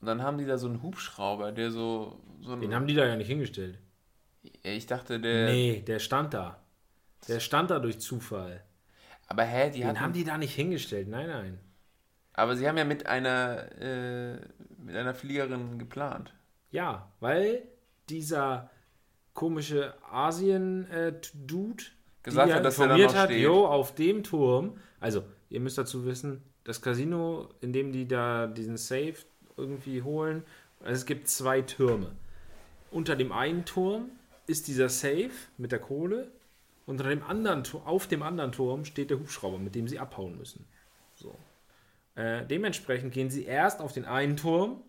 [0.00, 2.18] Und dann haben die da so einen Hubschrauber, der so...
[2.40, 3.78] so Den haben die da ja nicht hingestellt.
[4.64, 5.52] ich dachte, der...
[5.52, 6.58] nee, der stand da.
[7.28, 8.64] Der stand da durch Zufall.
[9.28, 11.06] Aber hä, die Den hatten, haben die da nicht hingestellt.
[11.06, 11.60] Nein, nein.
[12.32, 14.40] Aber sie haben ja mit einer, äh,
[14.78, 16.34] mit einer Fliegerin geplant.
[16.72, 17.62] Ja, weil
[18.08, 18.70] dieser
[19.34, 21.84] komische Asien-Dude
[22.22, 23.42] Gesagt die hat, dass er da informiert noch hat, steht.
[23.42, 28.46] jo, auf dem Turm, also ihr müsst dazu wissen, das Casino, in dem die da
[28.46, 29.16] diesen Safe
[29.56, 30.44] irgendwie holen,
[30.80, 32.12] also es gibt zwei Türme.
[32.90, 34.10] Unter dem einen Turm
[34.46, 36.30] ist dieser Safe mit der Kohle,
[36.86, 40.64] unter dem anderen, auf dem anderen Turm steht der Hubschrauber, mit dem sie abhauen müssen.
[41.14, 41.34] So.
[42.14, 44.82] Äh, dementsprechend gehen sie erst auf den einen Turm,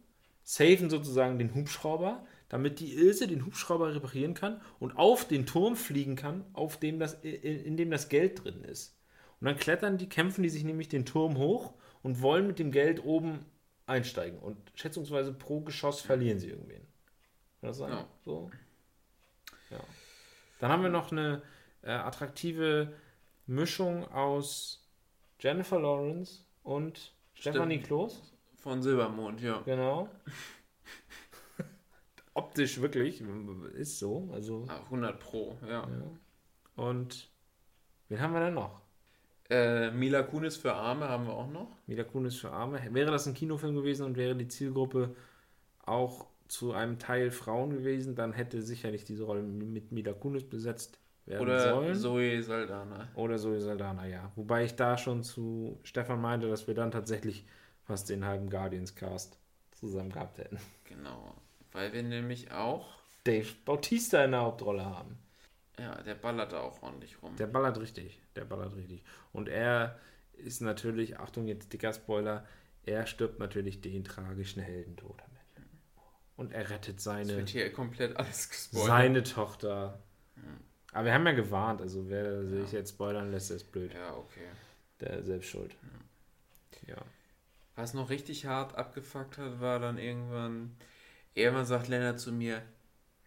[0.44, 5.76] safen sozusagen den Hubschrauber, damit die Ilse den Hubschrauber reparieren kann und auf den Turm
[5.76, 8.96] fliegen kann, auf dem das, in, in dem das Geld drin ist.
[9.42, 12.72] Und dann klettern die, kämpfen die sich nämlich den Turm hoch und wollen mit dem
[12.72, 13.44] Geld oben
[13.88, 14.38] einsteigen.
[14.38, 16.86] Und schätzungsweise pro Geschoss verlieren sie irgendwen.
[17.60, 17.92] Kann das sein?
[17.92, 18.06] Ja.
[18.24, 18.52] So.
[19.72, 19.80] Ja.
[20.60, 21.42] Dann haben wir noch eine
[21.82, 22.94] äh, attraktive
[23.48, 24.88] Mischung aus
[25.40, 28.22] Jennifer Lawrence und Stephanie Kloß.
[28.58, 29.64] Von Silbermond, ja.
[29.66, 30.08] Genau.
[32.34, 33.24] Optisch wirklich,
[33.76, 34.30] ist so.
[34.34, 35.88] Also, Ah, 100 Pro, ja.
[35.88, 35.88] ja.
[36.76, 37.30] Und
[38.10, 38.82] wen haben wir denn noch?
[39.50, 41.68] Äh, Mila Kunis für Arme haben wir auch noch.
[41.86, 42.80] Mila Kunis für Arme.
[42.92, 45.16] Wäre das ein Kinofilm gewesen und wäre die Zielgruppe
[45.86, 51.00] auch zu einem Teil Frauen gewesen, dann hätte sicherlich diese Rolle mit Mila Kunis besetzt
[51.26, 51.96] werden Oder sollen.
[51.96, 53.08] Zoe Saldana.
[53.16, 54.32] Oder Zoe Saldana, ja.
[54.36, 57.46] Wobei ich da schon zu Stefan meinte, dass wir dann tatsächlich
[57.84, 59.38] fast den halben Guardians-Cast
[59.72, 60.58] zusammen gehabt hätten.
[60.86, 61.34] Genau.
[61.74, 62.88] Weil wir nämlich auch,
[63.24, 65.18] Dave Bautista in der Hauptrolle haben.
[65.80, 67.36] ja, der ballert da auch ordentlich rum.
[67.38, 68.22] Der ballert richtig.
[68.36, 69.04] Der ballert richtig.
[69.32, 70.00] Und er
[70.34, 72.46] ist natürlich, Achtung, jetzt dicker Spoiler,
[72.86, 75.70] er stirbt natürlich den tragischen Heldentod am Ende.
[76.36, 78.88] Und er rettet seine, wird hier komplett alles gespoilert.
[78.88, 80.04] seine Tochter.
[80.92, 83.94] Aber wir haben ja gewarnt, also wer sich jetzt spoilern lässt, ist blöd.
[83.94, 84.48] Ja, okay.
[85.00, 85.76] Der ist selbst schuld.
[86.86, 86.98] Ja.
[87.76, 90.76] Was noch richtig hart abgefuckt hat, war dann irgendwann,
[91.34, 92.62] irgendwann sagt Lennart zu mir,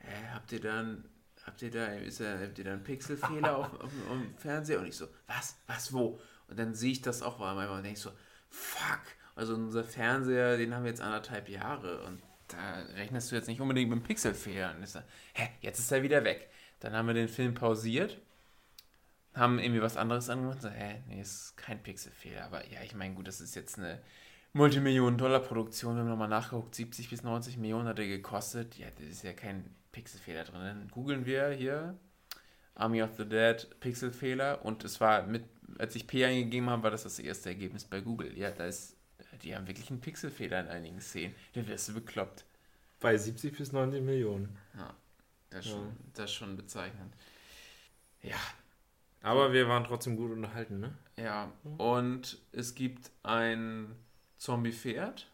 [0.06, 1.04] Hä, habt ihr dann,
[1.44, 4.80] habt ihr da, ist da, habt ihr da einen Pixelfehler auf, auf, dem Fernseher?
[4.80, 6.20] Und ich so, was, was, wo?
[6.48, 8.10] Und dann sehe ich das auch mal einmal und denke so,
[8.48, 9.00] fuck,
[9.34, 13.60] also unser Fernseher, den haben wir jetzt anderthalb Jahre und da rechnest du jetzt nicht
[13.60, 14.76] unbedingt mit einem Pixelfehler.
[14.76, 15.00] Und ich so,
[15.34, 16.48] hä, jetzt ist er wieder weg.
[16.78, 18.18] Dann haben wir den Film pausiert,
[19.34, 22.44] haben irgendwie was anderes angemacht, so, hä, nee, ist kein Pixelfehler.
[22.44, 24.00] Aber ja, ich meine, gut, das ist jetzt eine
[24.56, 28.78] Multimillionen-Dollar-Produktion, wir haben nochmal nachgeguckt, 70 bis 90 Millionen hat er gekostet.
[28.78, 30.62] Ja, das ist ja kein Pixelfehler drin.
[30.62, 31.94] Dann googeln wir hier
[32.74, 35.44] Army of the Dead Pixelfehler und es war mit,
[35.78, 38.36] als ich P eingegeben habe, war das das erste Ergebnis bei Google.
[38.36, 38.96] Ja, da ist,
[39.42, 41.34] die haben wirklich einen Pixelfehler in einigen Szenen.
[41.52, 42.46] Da wirst du bekloppt.
[42.98, 44.56] Bei 70 bis 90 Millionen.
[44.74, 44.94] Ja,
[45.50, 47.14] das ist schon, das ist schon bezeichnend.
[48.22, 48.36] Ja,
[49.20, 50.96] Aber wir waren trotzdem gut unterhalten, ne?
[51.18, 53.94] Ja, und es gibt ein
[54.46, 55.26] Zombie-Pferd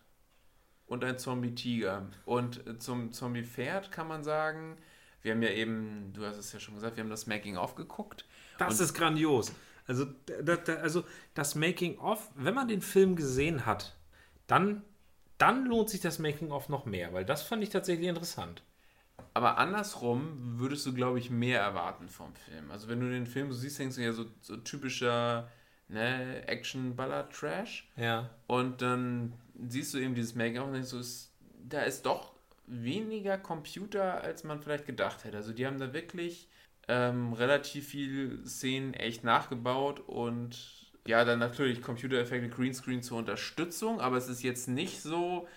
[0.86, 2.08] und ein Zombie-Tiger.
[2.24, 4.78] Und äh, zum Zombie-Pferd kann man sagen,
[5.20, 8.24] wir haben ja eben, du hast es ja schon gesagt, wir haben das Making-of geguckt.
[8.58, 9.52] Das ist grandios.
[9.86, 13.94] Also, da, da, also das Making-of, wenn man den Film gesehen hat,
[14.46, 14.82] dann,
[15.36, 18.62] dann lohnt sich das Making-of noch mehr, weil das fand ich tatsächlich interessant.
[19.34, 22.70] Aber andersrum würdest du, glaube ich, mehr erwarten vom Film.
[22.70, 25.50] Also wenn du den Film so siehst, denkst du ja so, so typischer
[25.92, 27.88] ne, Action-Baller-Trash.
[27.96, 28.30] Ja.
[28.46, 29.34] Und dann
[29.68, 31.30] siehst du eben dieses Make-up und denkst so, ist,
[31.68, 32.32] da ist doch
[32.66, 35.36] weniger Computer, als man vielleicht gedacht hätte.
[35.36, 36.48] Also die haben da wirklich
[36.88, 40.56] ähm, relativ viel Szenen echt nachgebaut und
[41.06, 45.48] Ja, dann natürlich Computereffekte, Greenscreen zur Unterstützung, aber es ist jetzt nicht so.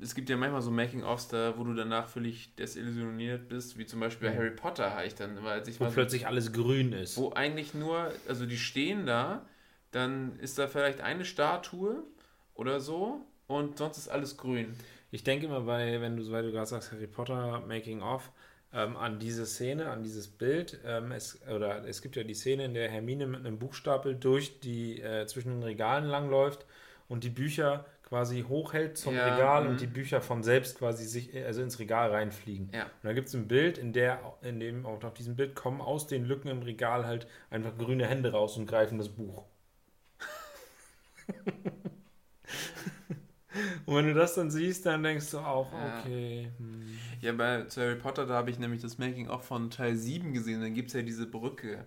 [0.00, 4.00] Es gibt ja manchmal so Making-ofs da, wo du danach völlig desillusioniert bist, wie zum
[4.00, 4.38] Beispiel bei Mhm.
[4.38, 7.16] Harry Potter habe ich dann, weil als ich Wo mal so- plötzlich alles grün ist.
[7.18, 9.44] wo eigentlich nur, also die stehen da,
[9.90, 12.02] dann ist da vielleicht eine Statue
[12.54, 14.74] oder so und sonst ist alles grün.
[15.10, 18.30] Ich denke immer bei, wenn du, weil du gerade sagst, Harry Potter Making of,
[18.72, 20.78] ähm, an diese Szene, an dieses Bild.
[20.84, 24.60] Ähm, es, oder es gibt ja die Szene, in der Hermine mit einem Buchstapel durch
[24.60, 26.66] die, äh, zwischen den Regalen langläuft
[27.08, 29.70] und die Bücher quasi hochhält zum Ja, Regal mhm.
[29.70, 32.70] und die Bücher von selbst quasi sich, also ins Regal reinfliegen.
[32.72, 32.84] Ja.
[32.84, 35.80] Und da gibt es ein Bild, in der, in dem, auch auf diesem Bild kommen
[35.80, 39.44] aus den Lücken im Regal halt einfach grüne Hände raus und greifen das Buch.
[43.86, 46.00] und wenn du das dann siehst, dann denkst du auch, Ja.
[46.00, 46.50] okay.
[46.58, 46.98] Hm.
[47.20, 50.60] Ja, bei zu Harry Potter, da habe ich nämlich das Making-of von Teil 7 gesehen.
[50.60, 51.84] Dann gibt es ja diese Brücke,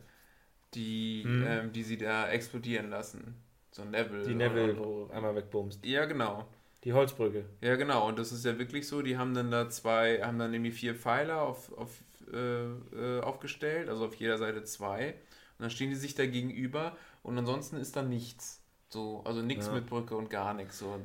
[0.73, 1.45] die, Mhm.
[1.47, 3.35] ähm, die sie da explodieren lassen.
[3.71, 4.23] So Neville.
[4.25, 5.85] Die Neville, wo einmal wegbumst.
[5.85, 6.45] Ja, genau.
[6.83, 7.45] Die Holzbrücke.
[7.61, 8.07] Ja, genau.
[8.07, 9.01] Und das ist ja wirklich so.
[9.01, 12.03] Die haben dann da zwei, haben dann irgendwie vier Pfeiler auf, auf,
[12.33, 15.09] äh, äh, aufgestellt, also auf jeder Seite zwei.
[15.57, 18.61] Und dann stehen die sich da gegenüber und ansonsten ist da nichts.
[18.89, 19.73] So, also nichts Ja.
[19.73, 20.79] mit Brücke und gar nichts.
[20.79, 20.99] So,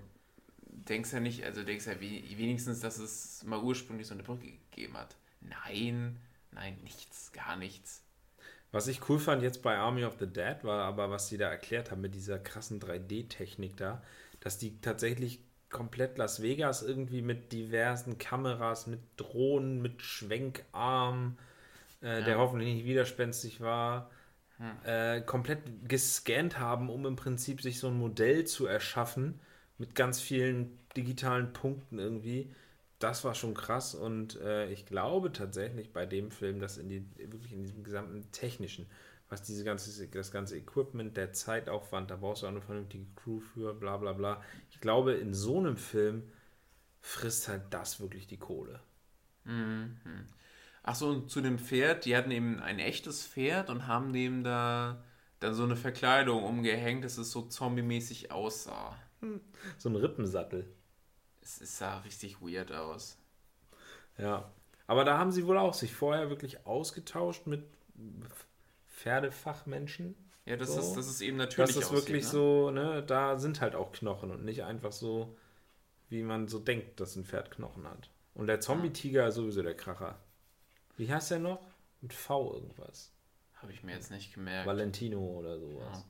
[0.88, 4.46] denkst ja nicht, also denkst ja we- wenigstens, dass es mal ursprünglich so eine Brücke
[4.70, 5.14] gegeben hat.
[5.40, 6.16] Nein,
[6.52, 8.02] nein, nichts, gar nichts.
[8.76, 11.48] Was ich cool fand jetzt bei Army of the Dead war aber, was sie da
[11.48, 14.02] erklärt haben mit dieser krassen 3D-Technik da,
[14.40, 21.38] dass die tatsächlich komplett Las Vegas irgendwie mit diversen Kameras, mit Drohnen, mit Schwenkarm,
[22.02, 22.36] äh, der Ja.
[22.36, 24.10] hoffentlich nicht widerspenstig war,
[24.58, 24.72] Hm.
[24.84, 29.40] äh, komplett gescannt haben, um im Prinzip sich so ein Modell zu erschaffen
[29.78, 32.54] mit ganz vielen digitalen Punkten irgendwie.
[32.98, 37.04] Das war schon krass und äh, ich glaube tatsächlich bei dem Film, dass in die,
[37.30, 38.86] wirklich in diesem gesamten technischen,
[39.28, 43.40] was diese ganze, das ganze Equipment, der Zeitaufwand, da brauchst du auch eine vernünftige Crew
[43.40, 44.42] für, bla bla bla.
[44.70, 46.22] Ich glaube, in so einem Film
[47.00, 48.80] frisst halt das wirklich die Kohle.
[49.44, 49.98] Mhm.
[50.82, 54.44] Ach so, und zu dem Pferd, die hatten eben ein echtes Pferd und haben dem
[54.44, 55.04] da
[55.40, 58.96] dann so eine Verkleidung umgehängt, dass es so zombie-mäßig aussah.
[59.78, 60.75] So ein Rippensattel.
[61.46, 63.16] Es, es sah richtig weird aus.
[64.18, 64.50] Ja.
[64.88, 67.64] Aber da haben sie wohl auch sich vorher wirklich ausgetauscht mit
[68.88, 70.16] Pferdefachmenschen.
[70.44, 70.80] Ja, das, So.
[70.80, 72.30] ist, das ist eben natürlich Das ist aussieht, wirklich ne?
[72.30, 75.36] so, ne, da sind halt auch Knochen und nicht einfach so,
[76.08, 78.10] wie man so denkt, dass ein Pferd Knochen hat.
[78.34, 80.18] Und der Zombie-Tiger ist sowieso der Kracher.
[80.96, 81.60] Wie heißt der noch?
[82.00, 83.12] Mit V irgendwas.
[83.54, 84.66] Habe ich mir jetzt nicht gemerkt.
[84.66, 86.04] Valentino oder sowas.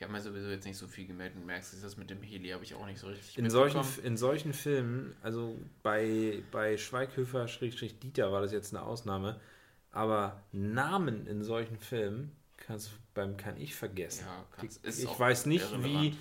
[0.00, 2.48] Ich habe mir sowieso jetzt nicht so viel gemerkt und merkst, das mit dem Heli
[2.48, 8.32] habe ich auch nicht so richtig In solchen, in solchen Filmen, also bei, bei Schweighöfer-Dieter
[8.32, 9.38] war das jetzt eine Ausnahme,
[9.90, 14.24] aber Namen in solchen Filmen kannst du beim kann ich vergessen.
[14.26, 16.16] Ja, kannst- ich auch weiß nicht, wie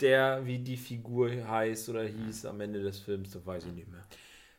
[0.00, 3.88] der, wie die Figur heißt oder hieß am Ende des Films, das weiß ich nicht
[3.90, 4.04] mehr.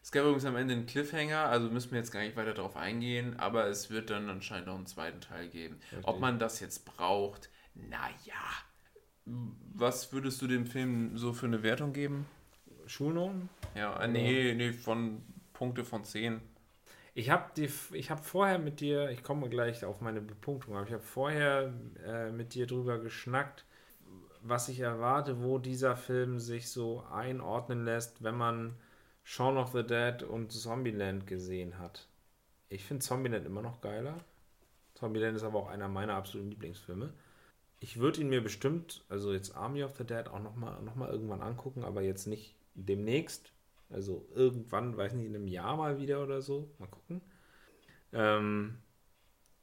[0.01, 2.75] Es gab übrigens am Ende einen Cliffhanger, also müssen wir jetzt gar nicht weiter darauf
[2.77, 5.79] eingehen, aber es wird dann anscheinend noch einen zweiten Teil geben.
[6.01, 7.51] Ob man das jetzt braucht,
[7.89, 8.41] naja.
[9.25, 12.25] Was würdest du dem Film so für eine Wertung geben?
[12.87, 13.49] Schulnoten?
[13.75, 15.21] Ja, äh, nee, nee, von
[15.53, 16.41] Punkte von 10.
[17.13, 20.87] Ich habe die, ich habe vorher mit dir, ich komme gleich auf meine Bepunktung, aber
[20.87, 21.73] ich habe vorher
[22.05, 23.65] äh, mit dir drüber geschnackt,
[24.41, 28.75] was ich erwarte, wo dieser Film sich so einordnen lässt, wenn man
[29.23, 32.07] Shaun of the Dead und Zombieland gesehen hat.
[32.69, 34.15] Ich finde Zombieland immer noch geiler.
[34.95, 37.13] Zombieland ist aber auch einer meiner absoluten Lieblingsfilme.
[37.79, 41.09] Ich würde ihn mir bestimmt, also jetzt Army of the Dead, auch nochmal noch mal
[41.09, 43.53] irgendwann angucken, aber jetzt nicht demnächst.
[43.89, 46.69] Also irgendwann, weiß nicht, in einem Jahr mal wieder oder so.
[46.77, 47.21] Mal gucken.
[48.11, 48.77] Ähm,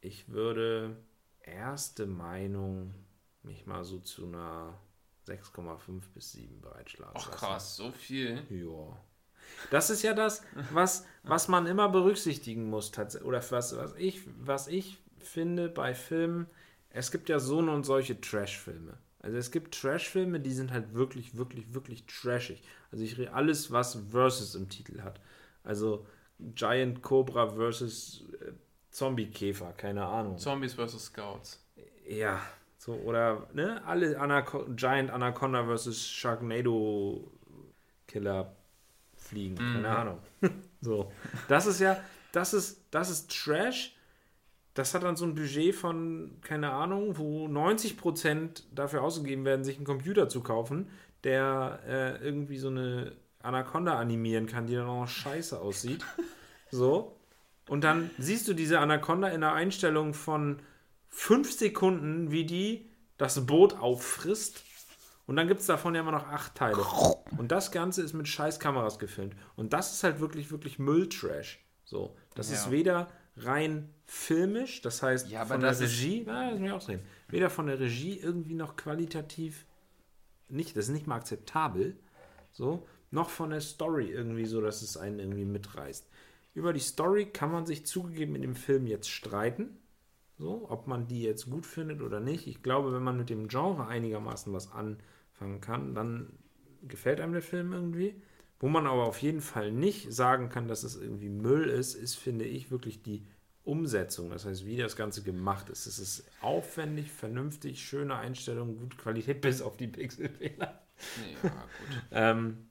[0.01, 0.97] ich würde
[1.41, 2.95] erste Meinung
[3.43, 4.79] mich mal so zu einer
[5.27, 7.15] 6,5 bis 7 bereitschlagen.
[7.17, 8.43] Ach krass, so viel.
[8.51, 8.97] Ja.
[9.71, 12.93] Das ist ja das, was, was man immer berücksichtigen muss.
[13.23, 16.47] Oder was, was, ich, was ich finde bei Filmen,
[16.91, 18.99] es gibt ja so und solche Trash-Filme.
[19.21, 22.63] Also es gibt Trash-Filme, die sind halt wirklich, wirklich, wirklich trashig.
[22.93, 25.21] Also ich rede alles, was Versus im Titel hat.
[25.65, 26.07] Also
[26.39, 28.53] Giant Cobra versus äh,
[28.91, 30.39] Zombie-Käfer, keine Ahnung.
[30.39, 31.07] Zombies vs.
[31.07, 31.65] Scouts.
[32.09, 32.41] Ja,
[32.79, 37.33] so, oder, ne, alle Anaco Giant Anaconda versus Sharknado
[38.07, 38.55] Killer
[39.17, 40.21] fliegen, keine Ahnung.
[40.81, 41.11] so.
[41.49, 43.96] Das ist ja, das ist, das ist Trash.
[44.77, 49.77] Das hat dann so ein Budget von, keine Ahnung, wo 90% dafür ausgegeben werden, sich
[49.77, 50.91] einen Computer zu kaufen,
[51.25, 56.05] der äh, irgendwie so eine Anaconda animieren kann, die dann auch noch scheiße aussieht.
[56.71, 57.17] so.
[57.69, 60.61] Und dann siehst du diese Anaconda in einer Einstellung von
[61.09, 64.63] fünf Sekunden, wie die das Boot auffrisst.
[65.27, 66.77] Und dann gibt es davon ja immer noch acht Teile.
[67.39, 69.35] Und das Ganze ist mit scheiß Kameras gefilmt.
[69.57, 71.65] Und das ist halt wirklich, wirklich Mülltrash.
[71.85, 72.15] So.
[72.35, 72.57] Das Ja.
[72.57, 76.73] ist weder rein filmisch, das heißt Ja, von der ist- Regie, na, das muss ich
[76.73, 79.67] auch sehen, weder von der Regie irgendwie noch qualitativ
[80.49, 81.97] nicht, das ist nicht mal akzeptabel,
[82.53, 86.09] so, noch von der Story irgendwie so, dass es einen irgendwie mitreißt.
[86.55, 89.77] Über die Story kann man sich zugegeben in dem Film jetzt streiten,
[90.39, 92.47] so, ob man die jetzt gut findet oder nicht.
[92.47, 96.31] Ich glaube, wenn man mit dem Genre einigermaßen was anfangen kann, dann
[96.87, 98.15] gefällt einem der Film irgendwie.
[98.59, 102.15] Wo man aber auf jeden Fall nicht sagen kann, dass es irgendwie Müll ist, ist,
[102.15, 103.27] finde ich, wirklich die
[103.65, 104.31] Umsetzung.
[104.31, 105.87] Das heißt, wie das Ganze gemacht ist.
[105.87, 110.83] Es ist aufwendig, vernünftig, schöne Einstellung, gute Qualität, bis auf die Pixelfehler.
[111.43, 111.53] Ja, gut.
[112.11, 112.69] Ähm,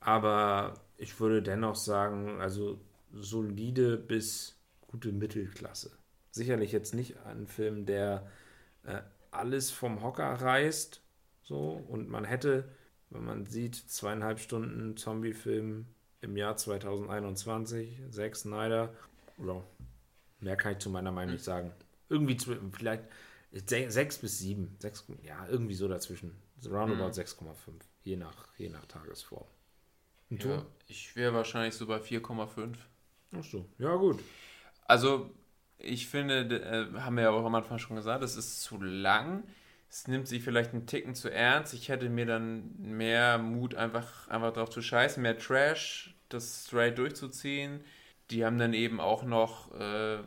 [0.00, 2.78] aber ich würde dennoch sagen, also
[3.12, 5.90] solide bis gute Mittelklasse.
[6.30, 8.30] Sicherlich jetzt nicht ein Film, der
[8.84, 11.00] äh, alles vom Hocker reißt.
[11.42, 12.68] So, und man hätte,
[13.14, 15.86] wenn man sieht, zweieinhalb Stunden Zombie-Film
[16.20, 18.92] im Jahr 2021, Zack Snyder,
[19.38, 19.62] ja,
[20.40, 21.72] mehr kann ich zu meiner Meinung nicht sagen.
[22.08, 22.36] Irgendwie
[22.72, 23.04] vielleicht
[23.52, 26.36] se- sechs bis sieben, sechs, ja, irgendwie so dazwischen.
[26.66, 29.46] Roundabout 6,5, je nach, je nach Tagesform.
[30.30, 30.48] Und du?
[30.48, 32.78] Ja, ich wäre wahrscheinlich so bei 4,5.
[33.32, 34.20] Ach so, ja gut.
[34.86, 35.30] Also,
[35.78, 36.40] ich finde,
[36.94, 39.44] äh, haben wir ja auch am Anfang schon gesagt, es ist zu lang.
[39.94, 41.72] Es nimmt sich vielleicht einen Ticken zu ernst.
[41.72, 46.98] Ich hätte mir dann mehr Mut, einfach, einfach drauf zu scheißen, mehr Trash, das straight
[46.98, 47.78] durchzuziehen.
[48.32, 50.18] Die haben dann eben auch noch, äh,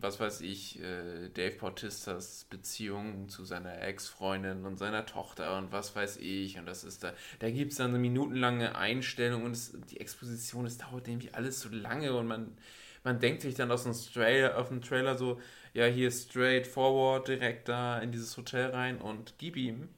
[0.00, 5.94] was weiß ich, äh, Dave Bautistas Beziehung zu seiner Ex-Freundin und seiner Tochter und was
[5.94, 6.58] weiß ich.
[6.58, 10.66] Und das ist da, da gibt es dann eine minutenlange Einstellung und es, die Exposition,
[10.66, 12.58] es dauert irgendwie alles so lange und man,
[13.04, 15.40] man denkt sich dann aus dem Trailer, auf dem Trailer so,
[15.76, 19.90] ja, hier straight forward, direkt da in dieses Hotel rein und gib ihm.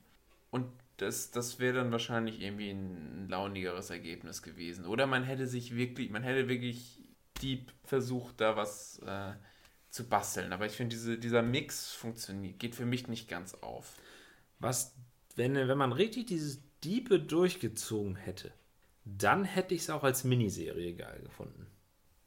[0.50, 4.86] Und das, das wäre dann wahrscheinlich irgendwie ein launigeres Ergebnis gewesen.
[4.86, 7.00] Oder man hätte sich wirklich, man hätte wirklich
[7.40, 9.34] deep versucht, da was äh,
[9.90, 10.52] zu basteln.
[10.52, 13.94] Aber ich finde, diese, dieser Mix funktioniert, geht für mich nicht ganz auf.
[14.58, 14.96] Was,
[15.36, 18.52] wenn, wenn man richtig dieses Diebe durchgezogen hätte,
[19.04, 21.68] dann hätte ich es auch als Miniserie geil gefunden.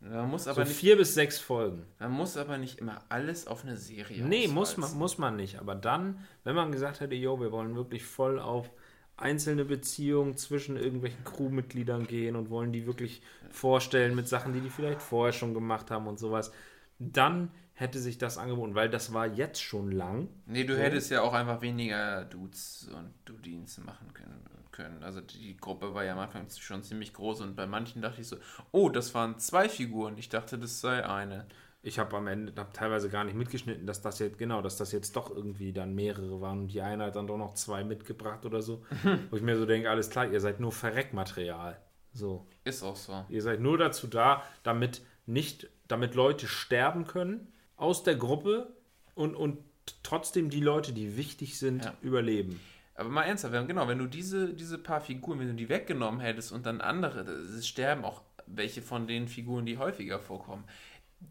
[0.01, 1.85] Man muss So aber, nicht, vier bis sechs Folgen.
[1.99, 5.59] man muss aber nicht immer alles auf eine Serie Nee, muss man, muss man nicht.
[5.59, 8.69] Aber dann, wenn man gesagt hätte, yo, wir wollen wirklich voll auf
[9.15, 14.69] einzelne Beziehungen zwischen irgendwelchen Crewmitgliedern gehen und wollen die wirklich vorstellen mit Sachen, die die
[14.71, 16.51] vielleicht vorher schon gemacht haben und sowas,
[16.97, 20.27] dann hätte sich das angeboten, weil das war jetzt schon lang.
[20.47, 20.79] Nee, du So.
[20.79, 24.43] hättest ja auch einfach weniger Dudes und Dudins machen können,
[24.81, 25.03] können.
[25.03, 28.27] Also die Gruppe war ja am Anfang schon ziemlich groß und bei manchen dachte ich
[28.27, 28.37] so,
[28.71, 30.17] oh, das waren zwei Figuren.
[30.17, 31.45] Ich dachte, das sei eine.
[31.83, 34.91] Ich habe am Ende hab teilweise gar nicht mitgeschnitten, dass das jetzt, genau, dass das
[34.91, 38.45] jetzt doch irgendwie dann mehrere waren und die eine hat dann doch noch zwei mitgebracht
[38.45, 38.83] oder so.
[39.31, 41.79] Wo ich mir so denke, alles klar, ihr seid nur Verreckmaterial.
[42.13, 42.45] So.
[42.65, 43.25] Ist auch so.
[43.29, 48.75] Ihr seid nur dazu da, damit nicht, damit Leute sterben können aus der Gruppe
[49.15, 49.57] und, und
[50.03, 51.93] trotzdem die Leute, die wichtig sind, Ja.
[52.01, 52.59] überleben.
[52.95, 56.19] Aber mal ernsthaft, wenn- genau, wenn du diese, diese paar Figuren, wenn du die weggenommen
[56.19, 60.65] hättest und dann andere, es sterben auch welche von den Figuren, die häufiger vorkommen,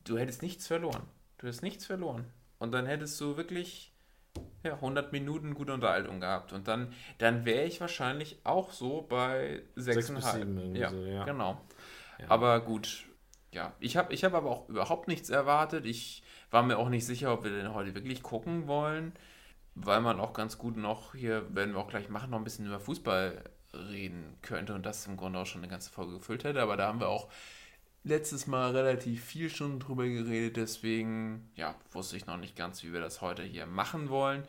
[0.04, 1.02] du hättest nichts verloren.
[1.38, 2.24] Du hättest nichts verloren.
[2.58, 3.92] Und dann hättest du wirklich
[4.62, 6.52] ja, 100 Minuten gute Unterhaltung gehabt.
[6.52, 10.14] Und dann, dann wäre ich wahrscheinlich auch so bei 6,5.
[10.14, 11.24] bis sieben irgendwie ja, so, ja.
[11.24, 11.60] genau.
[12.18, 12.26] Ja.
[12.28, 13.06] Aber gut,
[13.52, 15.86] ja, ich habe ich hab aber auch überhaupt nichts erwartet.
[15.86, 19.12] Ich war mir auch nicht sicher, ob wir den heute wirklich gucken wollen,
[19.74, 22.66] weil man auch ganz gut noch, hier werden wir auch gleich machen, noch ein bisschen
[22.66, 26.60] über Fußball reden könnte und das im Grunde auch schon eine ganze Folge gefüllt hätte.
[26.60, 27.28] Aber da haben wir auch
[28.02, 32.92] letztes Mal relativ viel schon drüber geredet, deswegen, ja, wusste ich noch nicht ganz, wie
[32.92, 34.44] wir das heute hier machen wollen.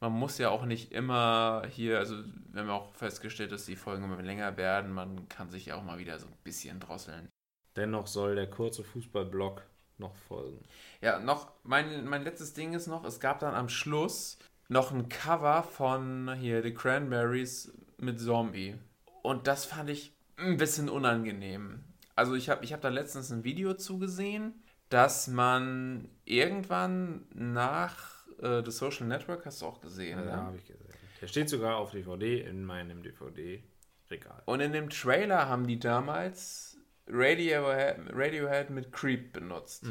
[0.00, 2.16] Man muss ja auch nicht immer hier, also
[2.52, 5.84] wir haben auch festgestellt, dass die Folgen immer länger werden, man kann sich ja auch
[5.84, 7.28] mal wieder so ein bisschen drosseln.
[7.76, 9.62] Dennoch soll der kurze Fußballblock
[9.98, 10.60] noch folgen.
[11.00, 14.38] Ja, noch, mein, mein letztes Ding ist noch, es gab dann am Schluss
[14.72, 18.74] noch ein Cover von hier The Cranberries mit Zombie.
[19.22, 21.84] Und das fand ich ein bisschen unangenehm.
[22.16, 24.54] Also ich habe ich hab da letztens ein Video zugesehen,
[24.88, 30.32] dass man irgendwann nach äh, The Social Network, hast du auch gesehen, Ja, ne?
[30.36, 30.88] habe ich gesehen.
[31.20, 34.42] Der steht sogar auf DVD in meinem DVD-Regal.
[34.46, 36.76] Und in dem Trailer haben die damals
[37.08, 39.84] Radiohead, Radiohead mit Creep benutzt.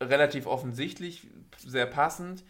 [0.00, 2.44] Relativ offensichtlich, sehr passend.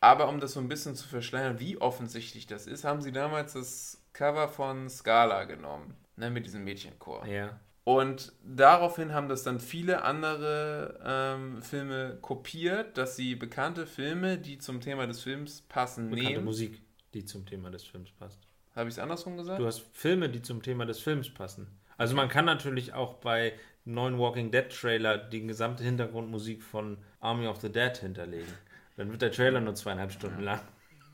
[0.00, 3.54] Aber um das so ein bisschen zu verschleiern, wie offensichtlich das ist, haben sie damals
[3.54, 5.96] das Cover von Scala genommen.
[6.16, 7.26] Ne, mit diesem Mädchenchor.
[7.26, 7.60] Ja.
[7.84, 14.58] Und daraufhin haben das dann viele andere ähm, Filme kopiert, dass sie bekannte Filme, die
[14.58, 16.44] zum Thema des Films passen, Bekannte nehmen.
[16.44, 16.82] Musik.
[17.14, 18.40] die zum Thema des Films passt.
[18.76, 19.58] Habe ich es andersrum gesagt?
[19.58, 21.66] Du hast Filme, die zum Thema des Films passen.
[21.96, 27.46] Also man kann natürlich auch bei neuen Walking Dead Trailer die gesamte Hintergrundmusik von Army
[27.46, 28.52] of the Dead hinterlegen.
[28.98, 30.60] Dann wird der Trailer nur zweieinhalb Stunden lang.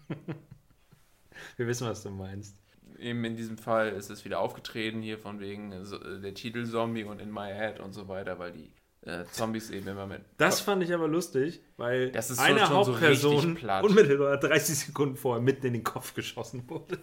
[1.57, 2.57] Wir wissen, was du meinst.
[2.99, 6.65] Eben in diesem Fall ist es wieder aufgetreten, hier von wegen äh, so- der Titel
[6.65, 8.73] Zombie und In My Head und so weiter, weil die
[9.03, 10.23] äh, Zombies eben immer mit.
[10.39, 13.85] Das fand ich aber lustig, weil Das eine so Hauptperson platt.
[13.85, 16.99] unmittelbar 30 Sekunden vorher mitten in den Kopf geschossen wurde.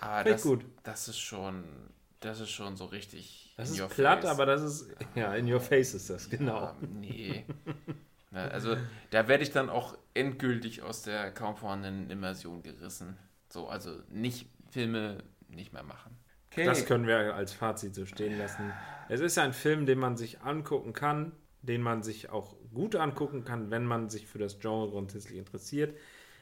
[0.00, 0.64] Ah, Finde ich das, gut.
[0.82, 1.64] das ist schon.
[2.20, 3.54] Das ist schon so richtig.
[3.56, 4.30] Das in ist your platt, face.
[4.30, 4.88] aber das ist.
[5.14, 6.56] Ja, in your face ist das, genau.
[6.58, 7.44] Ah, nee.
[8.32, 8.76] Na, also
[9.10, 13.16] da werde ich dann auch endgültig aus der kaum vorhandenen Immersion gerissen.
[13.48, 16.16] So, also nicht Filme nicht mehr machen.
[16.50, 16.64] Okay.
[16.64, 18.72] Das können wir als Fazit so stehen lassen.
[19.08, 23.44] Es ist ein Film, den man sich angucken kann, den man sich auch gut angucken
[23.44, 25.96] kann, wenn man sich für das Genre grundsätzlich interessiert.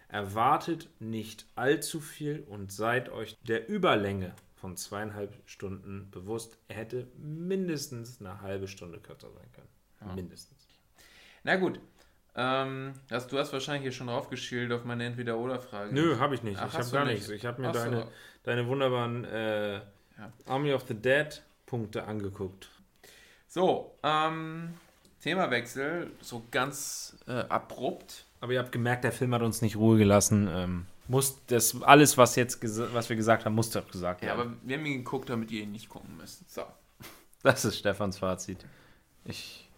[0.09, 6.59] Erwartet nicht allzu viel und seid euch der Überlänge von zweieinhalb Stunden bewusst.
[6.69, 10.15] Er hätte mindestens eine halbe Stunde kürzer sein können.
[10.17, 10.70] Mindestens.
[11.45, 11.81] Na gut.
[12.37, 15.93] Ähm, hast, du hast wahrscheinlich hier schon draufgeschildert auf meine Entweder-Oder-Frage.
[15.93, 16.61] Nö, habe ich nicht.
[16.61, 17.15] Ach, ich habe gar nicht?
[17.15, 17.29] nichts.
[17.29, 18.07] Ich habe mir deine,
[18.45, 19.81] deine wunderbaren äh,
[20.47, 22.69] Army of the Dead Punkte angeguckt.
[23.49, 24.75] So, ähm,
[25.23, 28.25] Themawechsel, so ganz äh, abrupt.
[28.41, 30.49] Aber ihr habt gemerkt, der Film hat uns nicht Ruhe gelassen.
[30.51, 32.63] Ähm, muss das alles, was jetzt
[32.95, 34.41] was wir gesagt haben, musste auch gesagt Ja, werden.
[34.41, 36.49] aber wir haben ihn geguckt, damit ihr ihn nicht gucken müsst.
[36.51, 36.63] So.
[37.43, 38.65] das ist Stefans Fazit.
[39.25, 39.70] Ich ja,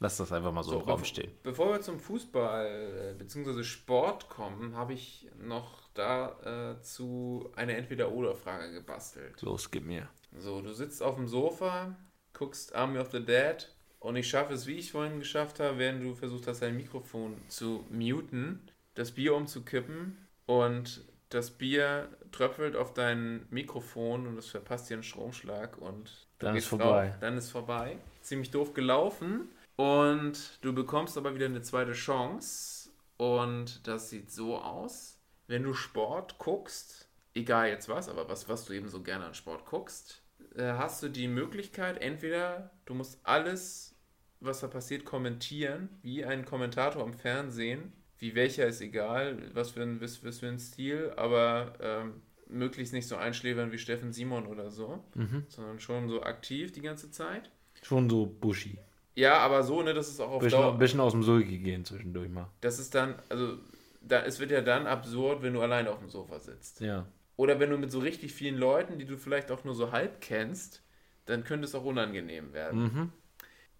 [0.00, 1.30] lass das einfach mal so, So, im Raum bevor- stehen.
[1.42, 3.62] Bevor wir zum Fußball äh, bzw.
[3.64, 9.40] Sport kommen, habe ich noch dazu eine Entweder-Oder-Frage gebastelt.
[9.42, 10.08] Los, gib mir.
[10.38, 11.96] So, du sitzt auf dem Sofa,
[12.32, 13.68] guckst Army of the Dead
[13.98, 17.36] und ich schaffe es, wie ich vorhin geschafft habe, während du versucht hast, dein Mikrofon
[17.48, 24.88] zu muten, das Bier umzukippen und das Bier tröpfelt auf dein Mikrofon und es verpasst
[24.88, 27.08] dir einen Stromschlag und Dann ist vorbei.
[27.08, 27.98] drauf, dann ist vorbei.
[28.22, 34.58] Ziemlich doof gelaufen und du bekommst aber wieder eine zweite Chance und das sieht so
[34.58, 39.26] aus, wenn du Sport guckst, egal jetzt was, aber was, was du eben so gerne
[39.26, 40.24] an Sport guckst,
[40.56, 43.94] äh, hast du die Möglichkeit, entweder du musst alles,
[44.40, 49.82] was da passiert, kommentieren, wie ein Kommentator am Fernsehen, wie welcher ist egal, was für
[49.82, 54.46] ein, was, was für ein Stil, aber ähm, möglichst nicht so einschläfern wie Steffen Simon
[54.46, 55.04] oder so,
[55.46, 57.52] sondern schon so aktiv die ganze Zeit.
[57.82, 58.80] Schon so bushy.
[59.18, 60.78] Ja, aber so, ne, das ist auch auf Bisschen, Dauer.
[60.78, 62.48] bisschen aus dem Sulki gehen zwischendurch mal.
[62.60, 63.58] Das ist dann, also,
[64.00, 66.80] da, es wird ja dann absurd, wenn du alleine auf dem Sofa sitzt.
[66.80, 67.04] Ja.
[67.34, 70.20] Oder wenn du mit so richtig vielen Leuten, die du vielleicht auch nur so halb
[70.20, 70.84] kennst,
[71.26, 72.82] dann könnte es auch unangenehm werden.
[72.82, 73.12] Mhm.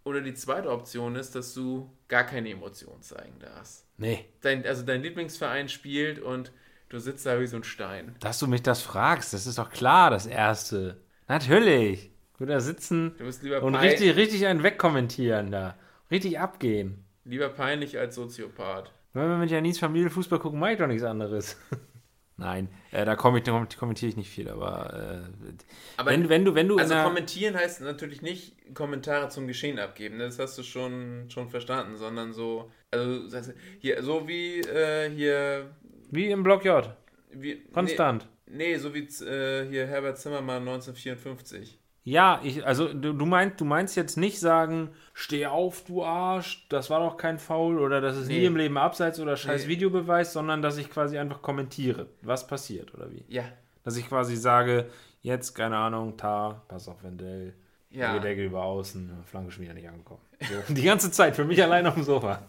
[0.02, 3.86] Oder die zweite Option ist, dass du gar keine Emotionen zeigen darfst.
[3.96, 4.24] Nee.
[4.40, 6.50] Dein, also dein Lieblingsverein spielt und
[6.88, 8.16] du sitzt da wie so ein Stein.
[8.18, 11.00] Dass du mich das fragst, das ist doch klar, das Erste.
[11.28, 12.10] Natürlich.
[12.38, 15.76] Du da sitzen Du bist lieber, und richtig, richtig einen wegkommentieren da.
[16.10, 17.04] Richtig abgehen.
[17.24, 18.92] lieber peinlich als Soziopath.
[19.12, 21.56] Wenn wir mit Janis Familie Fußball gucken, mache ich doch nichts anderes.
[22.36, 25.52] Nein, äh, da komme ich, da kommentiere ich nicht viel, aber, äh,
[25.96, 30.18] Aber wenn, wenn du, wenn du Also kommentieren heißt natürlich nicht Kommentare zum Geschehen abgeben,
[30.18, 30.26] ne?
[30.26, 33.40] das hast du schon, schon verstanden, sondern so, also
[33.80, 35.74] hier, so wie äh, hier,
[36.12, 36.88] wie im Block J,
[37.32, 38.28] wie, konstant.
[38.46, 41.80] Nee, nee so wie äh, hier Herbert Zimmermann 1954.
[42.08, 46.66] Ja, ich, also du, du, meinst, du meinst jetzt nicht sagen, steh auf, du Arsch,
[46.70, 48.46] das war doch kein Foul oder das ist nie Nee.
[48.46, 49.68] im Leben abseits oder scheiß Nee.
[49.68, 53.26] Videobeweis, sondern dass ich quasi einfach kommentiere, was passiert oder wie.
[53.28, 53.44] Ja,
[53.84, 54.88] Dass ich quasi sage,
[55.20, 57.52] jetzt, keine Ahnung, Tar, pass auf Wendell,
[57.90, 58.18] ja.
[58.18, 60.22] Deckel über außen, Flanke schon wieder nicht angekommen.
[60.40, 62.40] So, die ganze Zeit, für mich allein auf dem Sofa.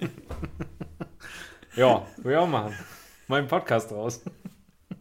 [1.75, 2.73] ja, will ich auch machen.
[3.27, 4.23] Mein Podcast raus.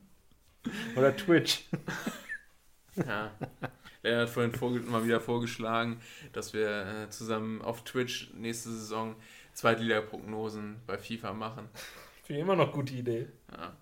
[0.96, 1.64] Oder Twitch.
[2.96, 3.30] ja.
[4.08, 6.00] Er hat vorhin mal wieder vorgeschlagen,
[6.32, 9.14] dass wir äh, zusammen auf Twitch nächste Saison
[9.52, 11.68] Zweitliga-Prognosen bei FIFA machen.
[12.22, 13.28] Finde ich immer noch gute Idee.
[13.52, 13.76] Ja.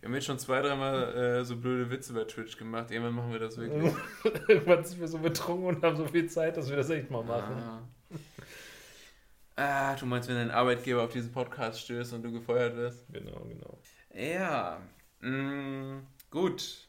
[0.00, 2.90] Wir haben jetzt schon zwei, dreimal äh, so blöde Witze bei Twitch gemacht.
[2.90, 3.92] Irgendwann machen wir das wirklich.
[4.48, 7.24] Irgendwann sind wir so betrunken und haben so viel Zeit, dass wir das echt mal
[7.24, 7.54] machen.
[7.56, 7.82] Ah.
[9.56, 13.06] ah, du meinst, wenn dein Arbeitgeber auf diesen Podcast stößt und du gefeuert wirst?
[13.10, 13.78] Genau, genau.
[14.14, 14.80] Ja.
[15.20, 16.00] Mm,
[16.30, 16.88] gut.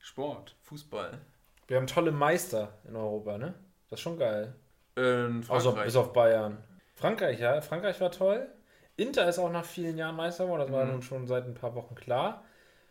[0.00, 1.20] Sport, Fußball.
[1.68, 3.54] Wir haben tolle Meister in Europa, ne?
[3.88, 4.54] Das ist schon geil.
[4.96, 6.58] In Außer bis auf Bayern.
[6.96, 7.60] Frankreich, ja.
[7.60, 8.48] Frankreich war toll.
[8.96, 10.62] Inter ist auch nach vielen Jahren Meister geworden.
[10.62, 10.90] Das war Mhm.
[10.92, 12.42] nun schon seit ein paar Wochen klar.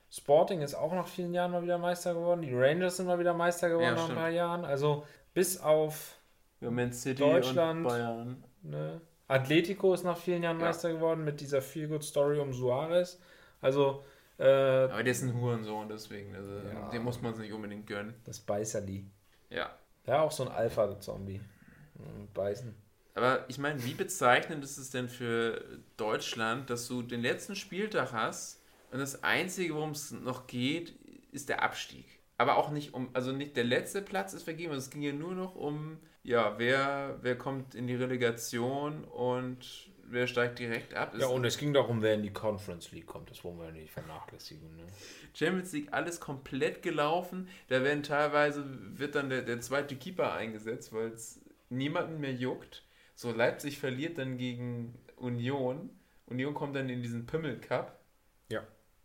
[0.09, 2.41] Sporting ist auch nach vielen Jahren mal wieder Meister geworden.
[2.41, 4.63] Die Rangers sind mal wieder Meister geworden Ja, nach ein paar Jahren.
[4.63, 6.15] Also bis auf
[6.61, 7.83] Ja, Deutschland.
[7.83, 8.43] Bayern.
[8.61, 10.67] ne, Atletico ist nach vielen Jahren Ja.
[10.67, 13.19] Meister geworden mit dieser Feel-Good-Story um Suarez.
[13.59, 14.05] Also
[14.39, 16.35] Äh, Aber der ist ein Hurensohn, deswegen.
[16.35, 16.89] Also, Ja.
[16.89, 18.13] Dem muss man es nicht unbedingt gönnen.
[18.25, 19.05] das Beißerli.
[19.49, 19.71] Ja.
[20.05, 21.39] Ja, auch so ein Alpha-Zombie.
[21.95, 22.73] Mhm, Beißen.
[23.15, 25.63] Aber ich meine, wie bezeichnend ist es denn für
[25.97, 28.61] Deutschland, dass du den letzten Spieltag hast
[28.91, 30.93] und das Einzige, worum es noch geht,
[31.31, 32.05] ist der Abstieg.
[32.37, 35.33] Aber auch nicht um, also nicht der letzte Platz ist vergeben, es ging ja nur
[35.33, 41.13] noch um, ja, wer, wer kommt in die Relegation und wer steigt direkt ab.
[41.17, 43.29] Ja, und es ging darum, wer in die Conference League kommt.
[43.29, 44.75] Das wollen wir ja nicht vernachlässigen.
[44.75, 44.83] Ne?
[45.33, 47.47] Champions League alles komplett gelaufen.
[47.67, 48.65] Da werden teilweise,
[48.97, 51.39] wird dann der, der zweite Keeper eingesetzt, weil es
[51.69, 52.83] niemanden mehr juckt.
[53.15, 55.89] So, Leipzig verliert dann gegen Union.
[56.27, 57.99] Union kommt dann in diesen Pimmel Cup.
[58.49, 58.63] Ja.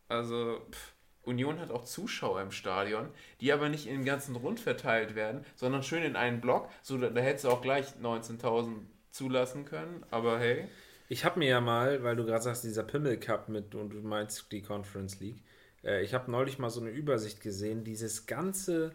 [0.08, 0.92] Also, pff,
[1.22, 3.08] Union hat auch Zuschauer im Stadion,
[3.40, 6.68] die aber nicht im ganzen Rund verteilt werden, sondern schön in einen Block.
[6.82, 8.80] So, da, da hättest du auch gleich 19.000
[9.10, 10.04] zulassen können.
[10.10, 10.68] Aber hey,
[11.12, 14.00] Ich habe mir ja mal, weil du gerade sagst, dieser Pimmel Cup mit und du
[14.00, 15.42] meinst die Conference League,
[15.84, 18.92] äh, ich habe neulich mal so eine Übersicht gesehen, dieses ganze,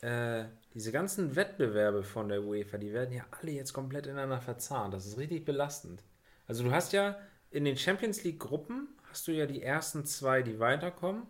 [0.00, 4.94] äh, diese ganzen Wettbewerbe von der UEFA, die werden ja alle jetzt komplett ineinander verzahnt.
[4.94, 6.02] Das ist richtig belastend.
[6.46, 7.18] Also du hast ja
[7.50, 11.24] in den Champions League Gruppen hast du ja die ersten zwei, die weiterkommen.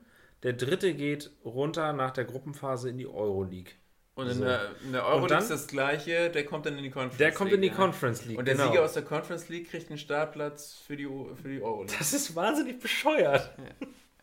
[0.44, 3.72] Der dritte geht runter nach der Gruppenphase in die Euroleague.
[4.14, 4.44] Und in So.
[4.44, 7.18] der, in der Euro Und dann- ist das gleiche, der kommt dann in die Conference
[7.18, 7.74] Der kommt in die ja.
[7.74, 8.38] Conference League.
[8.38, 8.68] Und der genau.
[8.70, 11.06] Sieger aus der Conference League kriegt einen Startplatz für die,
[11.40, 11.84] für die Euro.
[11.84, 13.50] Das ist wahnsinnig bescheuert.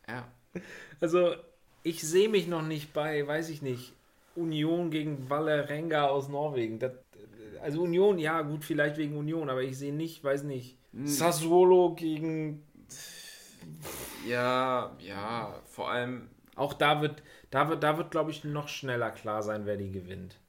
[0.08, 0.28] Ja.
[1.00, 1.36] Also,
[1.84, 3.94] ich sehe mich noch nicht bei, weiß ich nicht,
[4.36, 6.80] Union gegen Valerenga aus Norwegen.
[6.80, 6.94] Das,
[7.62, 12.64] also Union, ja, gut, vielleicht wegen Union, aber ich sehe nicht, weiß nicht, Sassuolo gegen.
[14.28, 19.12] ja, ja, vor allem, Auch da wird, da wird, da wird, glaube ich, noch schneller
[19.12, 20.40] klar sein, wer die gewinnt.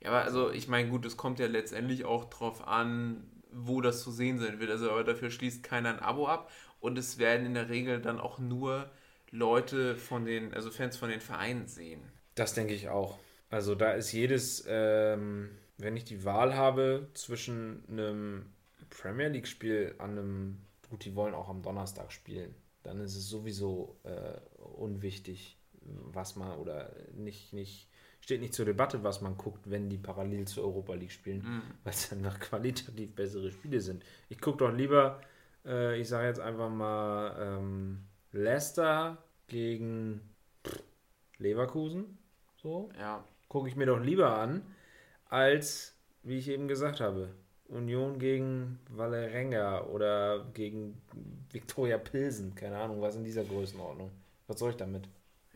[0.00, 4.02] ja, aber also ich meine, gut, es kommt ja letztendlich auch drauf an, wo das
[4.02, 4.70] zu sehen sein wird.
[4.70, 6.50] Also, aber dafür schließt keiner ein Abo ab
[6.80, 8.90] und es werden in der Regel dann auch nur
[9.30, 12.02] Leute von den, also Fans von den Vereinen sehen.
[12.34, 13.18] Das denke ich auch.
[13.50, 18.46] Also da ist jedes, ähm, wenn ich die Wahl habe zwischen einem
[18.90, 23.96] Premier League-Spiel an einem, gut, die wollen auch am Donnerstag spielen, dann ist es sowieso
[24.04, 25.56] äh, unwichtig,
[26.12, 27.88] was man oder nicht, nicht,
[28.20, 31.42] steht nicht zur Debatte, was man guckt, wenn die parallel zur Europa League spielen,
[31.84, 34.04] weil es dann noch qualitativ bessere Spiele sind.
[34.28, 35.20] Ich gucke doch lieber,
[35.64, 40.20] äh, ich sage jetzt einfach mal, ähm, Leicester gegen
[41.38, 42.18] Leverkusen.
[42.62, 44.62] So, Ja, gucke ich mir doch lieber an,
[45.28, 47.34] als, wie ich eben gesagt habe,
[47.68, 51.00] Union gegen Valerenga oder gegen
[51.50, 52.54] Viktoria Pilsen.
[52.54, 54.10] Keine Ahnung, was in dieser Größenordnung.
[54.46, 55.08] Was soll ich damit?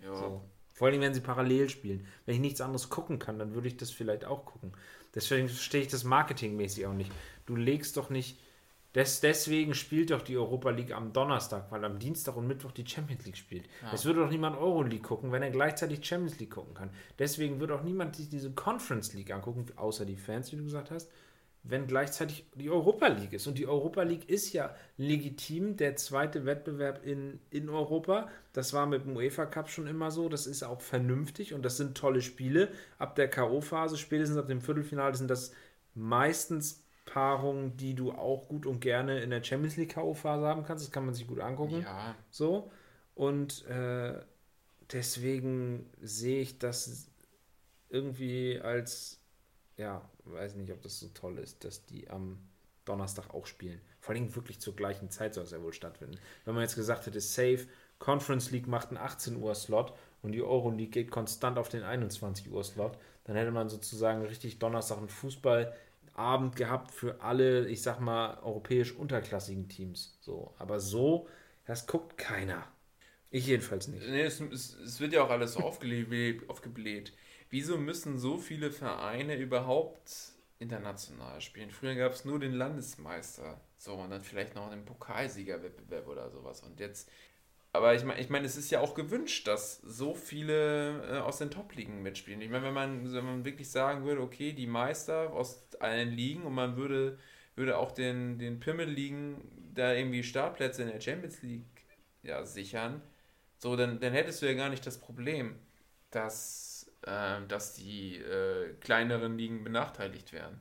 [0.03, 0.15] Ja.
[0.15, 0.43] So.
[0.73, 2.07] Vor allem, wenn sie parallel spielen.
[2.25, 4.73] Wenn ich nichts anderes gucken kann, dann würde ich das vielleicht auch gucken.
[5.13, 7.11] Deswegen verstehe ich das marketingmäßig auch nicht.
[7.47, 8.39] Du legst doch nicht.
[8.95, 12.87] Des, deswegen spielt doch die Europa League am Donnerstag, weil am Dienstag und Mittwoch die
[12.87, 13.69] Champions League spielt.
[13.93, 16.91] Es würde doch niemand Euro League gucken, wenn er gleichzeitig Champions League gucken kann.
[17.19, 20.91] Deswegen würde auch niemand sich diese Conference League angucken, außer die Fans, wie du gesagt
[20.91, 21.11] hast,
[21.63, 23.47] wenn gleichzeitig die Europa League ist.
[23.47, 28.29] Und die Europa League ist ja legitim der zweite Wettbewerb in, in Europa.
[28.53, 30.29] Das war mit dem UEFA Cup schon immer so.
[30.29, 32.71] Das ist auch vernünftig und das sind tolle Spiele.
[32.99, 35.53] Ab der K.O.-Phase, spätestens ab dem Viertelfinale, sind das
[35.95, 40.85] meistens Paarungen, die du auch gut und gerne in der Champions League K.O.-Phase haben kannst.
[40.85, 41.83] Das kann man sich gut angucken.
[41.83, 42.15] ja.
[42.31, 42.71] So.
[43.15, 44.15] Und äh,
[44.93, 47.11] deswegen sehe ich das
[47.89, 49.21] irgendwie als,
[49.77, 52.39] ja, weiß nicht, ob das so toll ist, dass die am
[52.85, 53.81] Donnerstag auch spielen.
[54.01, 56.19] Vor allem wirklich zur gleichen Zeit soll es ja wohl stattfinden.
[56.45, 57.67] Wenn man jetzt gesagt hätte, safe,
[57.99, 61.83] Conference League macht einen 18 Uhr Slot und die Euro League geht konstant auf den
[61.83, 67.83] 21 Uhr Slot, dann hätte man sozusagen richtig Donnerstag einen Fußballabend gehabt für alle, ich
[67.83, 70.17] sag mal, europäisch unterklassigen Teams.
[70.21, 71.29] So, aber so,
[71.67, 72.67] das guckt keiner.
[73.31, 74.09] Ich jedenfalls nicht.
[74.09, 77.13] Nee, es, es, es wird ja auch alles so aufgebläht.
[77.51, 81.71] Wieso müssen so viele Vereine überhaupt international spielen?
[81.71, 83.61] Früher gab es nur den Landesmeister.
[83.77, 86.63] So, und dann vielleicht noch einen Pokalsiegerwettbewerb oder sowas.
[86.63, 87.11] Und jetzt.
[87.73, 91.39] Aber ich meine, ich mein, es ist ja auch gewünscht, dass so viele äh, aus
[91.39, 92.41] den Top-Ligen mitspielen.
[92.41, 96.43] Ich meine, wenn man, wenn man wirklich sagen würde, okay, die Meister aus allen Ligen
[96.45, 97.19] und man würde,
[97.57, 99.37] würde auch den, den Pimmel-Ligen
[99.75, 101.65] da irgendwie Startplätze in der Champions League
[102.23, 103.03] ja, sichern,
[103.59, 105.57] so, dann, dann hättest du ja gar nicht das Problem,
[106.11, 106.68] dass,
[107.03, 110.61] äh, dass die äh, kleineren Ligen benachteiligt werden.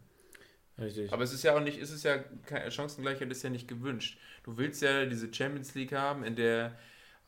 [0.80, 1.12] Richtig.
[1.12, 4.20] Aber es ist ja auch nicht, es ist ja, keine Chancengleichheit ist ja nicht gewünscht.
[4.44, 6.78] Du willst ja diese Champions League haben, in der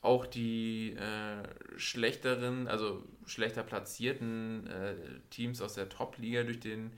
[0.01, 1.43] auch die äh,
[1.77, 4.95] schlechteren, also schlechter platzierten äh,
[5.29, 6.93] Teams aus der Top-Liga durch den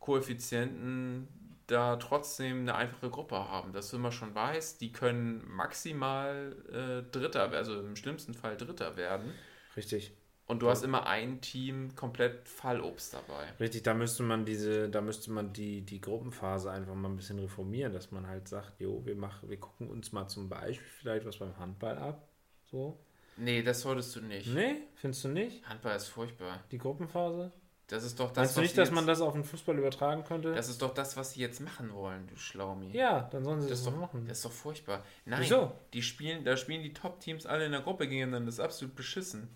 [0.00, 1.28] Koeffizienten
[1.68, 7.10] da trotzdem eine einfache Gruppe haben, dass du immer schon weißt, die können maximal äh,
[7.12, 9.32] Dritter, also im schlimmsten Fall Dritter werden.
[9.76, 10.12] Richtig.
[10.46, 13.46] Und du hast immer ein Team komplett Fallobst dabei.
[13.60, 17.38] Richtig, da müsste man diese, da müsste man die, die Gruppenphase einfach mal ein bisschen
[17.38, 21.24] reformieren, dass man halt sagt, jo, wir machen, wir gucken uns mal zum Beispiel vielleicht
[21.24, 22.28] was beim Handball ab.
[22.70, 22.98] So.
[23.38, 24.52] Nee, das solltest du nicht.
[24.52, 25.66] Nee, findest du nicht?
[25.66, 26.62] Handball ist furchtbar.
[26.70, 27.50] Die Gruppenphase?
[27.86, 30.54] Das ist doch das, Meinst du nicht, dass man das auf den Fußball übertragen könnte?
[30.54, 32.90] Das ist doch das, was sie jetzt machen wollen, du Schlaumi.
[32.92, 34.26] ja, dann sollen sie Das das, doch, machen.
[34.26, 35.02] das ist doch furchtbar.
[35.24, 35.72] Nein, Wieso?
[35.92, 38.46] die spielen, da spielen die Top-Teams alle in der Gruppe gegeneinander.
[38.46, 39.48] Das ist absolut beschissen.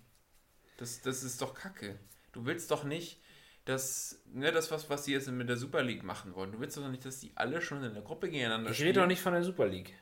[0.77, 1.99] Das, das ist doch Kacke.
[2.33, 3.21] Du willst doch nicht,
[3.65, 6.77] dass, ne, das, was, was sie jetzt mit der Super League machen wollen, du willst
[6.77, 8.89] doch nicht, dass die alle schon in der Gruppe gegeneinander ich spielen.
[8.89, 9.95] rede doch nicht von der Super League.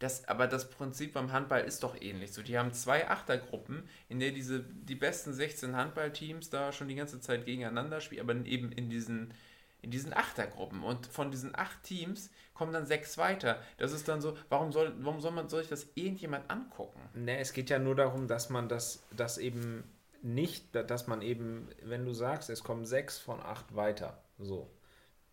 [0.00, 2.32] Das, aber das Prinzip beim Handball ist doch ähnlich.
[2.32, 6.94] So, die haben zwei Achtergruppen, in der diese die besten 16 Handballteams da schon die
[6.94, 9.34] ganze Zeit gegeneinander spielen, aber eben in diesen
[9.82, 13.60] in diesen Achtergruppen und von diesen acht Teams kommen dann sechs weiter.
[13.78, 17.00] Das ist dann so, warum soll warum soll man soll sich das irgendjemand angucken?
[17.14, 19.84] Ne, es geht ja nur darum, dass man das, das eben
[20.22, 24.70] nicht, dass man eben, wenn du sagst, es kommen sechs von acht weiter, so.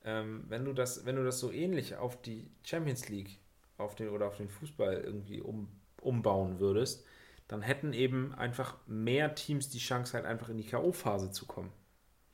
[0.06, 3.40] Ähm, wenn du das, wenn du das so ähnlich auf die Champions League
[3.78, 5.68] auf den, oder auf den Fußball irgendwie um,
[6.02, 7.06] umbauen würdest,
[7.48, 11.72] dann hätten eben einfach mehr Teams die Chance, halt einfach in die K.O.-Phase zu kommen.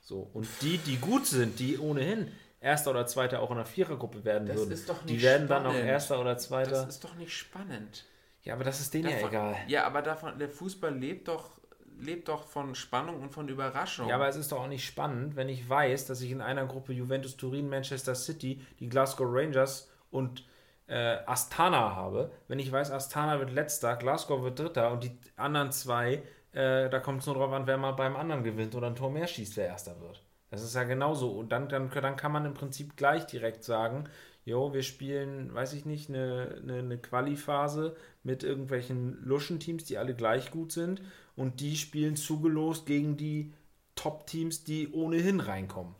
[0.03, 0.29] So.
[0.33, 4.47] Und die, die gut sind, die ohnehin Erster oder Zweiter auch in der Vierergruppe werden
[4.47, 5.89] Das würden, die nicht werden dann auch spannend.
[5.89, 6.69] Erster oder Zweiter.
[6.71, 8.05] Das ist doch nicht spannend.
[8.43, 9.55] ja, aber das ist denen ja Davon- egal.
[9.67, 11.51] Ja, aber davon der Fußball lebt doch
[11.99, 14.07] lebt doch von Spannung und von Überraschung.
[14.09, 16.65] Ja, aber es ist doch auch nicht spannend, wenn ich weiß, dass ich in einer
[16.65, 20.43] Gruppe Juventus Turin, Manchester City, die Glasgow Rangers und
[20.87, 22.31] äh, Astana habe.
[22.47, 26.23] Wenn ich weiß, Astana wird letzter, Glasgow wird dritter und die anderen zwei,
[26.53, 29.11] äh, da kommt es nur drauf an, wer mal beim anderen gewinnt oder ein Tor
[29.11, 30.23] mehr schießt, wer erster wird.
[30.49, 31.31] Das ist ja genauso.
[31.31, 34.07] Und dann, dann, dann kann man im Prinzip gleich direkt sagen,
[34.45, 40.15] jo, wir spielen, weiß ich nicht, eine, eine, eine Quali-Phase mit irgendwelchen Luschenteams, die alle
[40.15, 41.01] gleich gut sind
[41.35, 43.53] und die spielen zugelost gegen die
[43.95, 45.95] Top-Teams, die ohnehin reinkommen.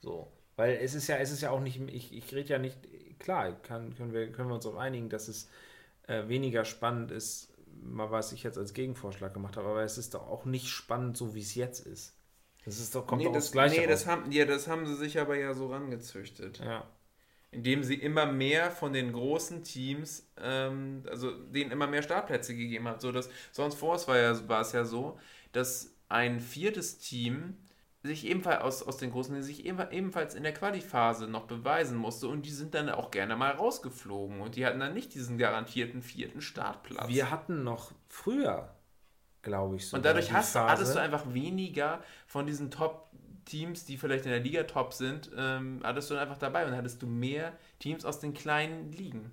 [0.00, 0.30] So.
[0.56, 2.78] Weil es ist ja, es ist ja auch nicht, ich, ich rede ja nicht,
[3.18, 5.48] klar, kann, können, wir, können wir uns darauf einigen, dass es
[6.06, 7.52] äh, weniger spannend ist,
[7.82, 11.16] mal was ich jetzt als Gegenvorschlag gemacht habe, aber es ist doch auch nicht spannend,
[11.16, 12.16] so wie es jetzt ist.
[12.64, 14.96] Das ist doch, kommt nee, doch das, Gleiche nee das, haben, ja, das haben sie
[14.96, 16.58] sich aber ja so rangezüchtet.
[16.58, 16.84] Ja.
[17.52, 22.88] Indem sie immer mehr von den großen Teams, ähm, also denen immer mehr Startplätze gegeben
[22.88, 23.00] hat.
[23.00, 25.18] So dass, sonst vor es war, ja, war es ja so,
[25.52, 27.56] dass ein viertes Team
[28.06, 32.28] sich ebenfalls aus, aus den großen, sich eben- ebenfalls in der Qualiphase noch beweisen musste
[32.28, 36.02] und die sind dann auch gerne mal rausgeflogen und die hatten dann nicht diesen garantierten
[36.02, 37.08] vierten Startplatz.
[37.08, 38.74] Wir hatten noch früher,
[39.42, 39.96] glaube ich, so.
[39.96, 44.62] Und dadurch hast, hattest du einfach weniger von diesen Top-Teams, die vielleicht in der Liga
[44.64, 48.34] top sind, ähm, hattest du dann einfach dabei und hattest du mehr Teams aus den
[48.34, 49.30] kleinen Ligen.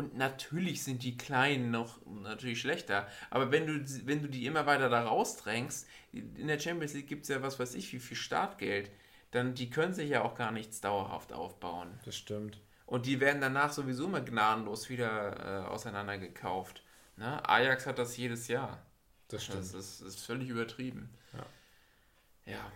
[0.00, 4.64] Und natürlich sind die Kleinen noch natürlich schlechter, aber wenn du, wenn du die immer
[4.64, 8.16] weiter da rausdrängst, in der Champions League gibt es ja was weiß ich, wie viel
[8.16, 8.90] Startgeld,
[9.30, 12.00] dann die können sich ja auch gar nichts dauerhaft aufbauen.
[12.06, 12.62] Das stimmt.
[12.86, 16.82] Und die werden danach sowieso immer gnadenlos wieder äh, auseinandergekauft.
[17.18, 17.46] Ne?
[17.46, 18.82] Ajax hat das jedes Jahr.
[19.28, 21.10] Das Das ist, ist völlig übertrieben.
[21.34, 22.54] Ja.
[22.54, 22.72] Ja.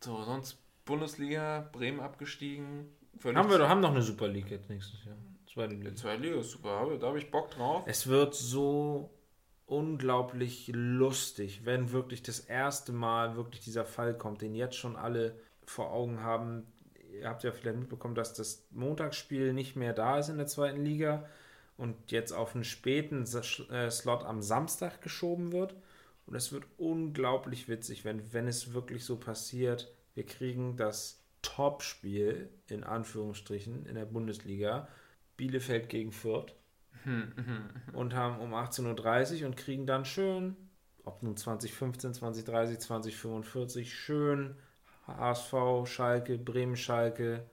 [0.00, 0.56] So, sonst
[0.86, 2.96] Bundesliga, Bremen abgestiegen.
[3.22, 5.18] Haben wir doch, haben noch eine Super League jetzt nächstes Jahr.
[5.52, 5.90] Zweite Liga.
[5.90, 7.82] Die zweite Liga ist super, da habe ich Bock drauf.
[7.86, 9.10] Es wird so
[9.66, 15.38] unglaublich lustig, wenn wirklich das erste Mal wirklich dieser Fall kommt, den jetzt schon alle
[15.64, 16.66] vor Augen haben.
[17.12, 20.82] Ihr habt ja vielleicht mitbekommen, dass das Montagsspiel nicht mehr da ist in der zweiten
[20.82, 21.28] Liga
[21.76, 25.74] und jetzt auf einen späten äh, Slot am Samstag geschoben wird.
[26.26, 29.92] Und es wird unglaublich witzig, wenn, wenn es wirklich so passiert.
[30.14, 34.88] Wir kriegen das Topspiel in Anführungsstrichen in der Bundesliga.
[35.36, 36.54] Bielefeld gegen Fürth
[37.92, 40.56] und haben um 18.30 Uhr und kriegen dann schön,
[41.04, 44.56] ob nun 2015, 2030, 2045, schön
[45.06, 45.54] HSV,
[45.84, 47.44] Schalke, Bremen, Schalke,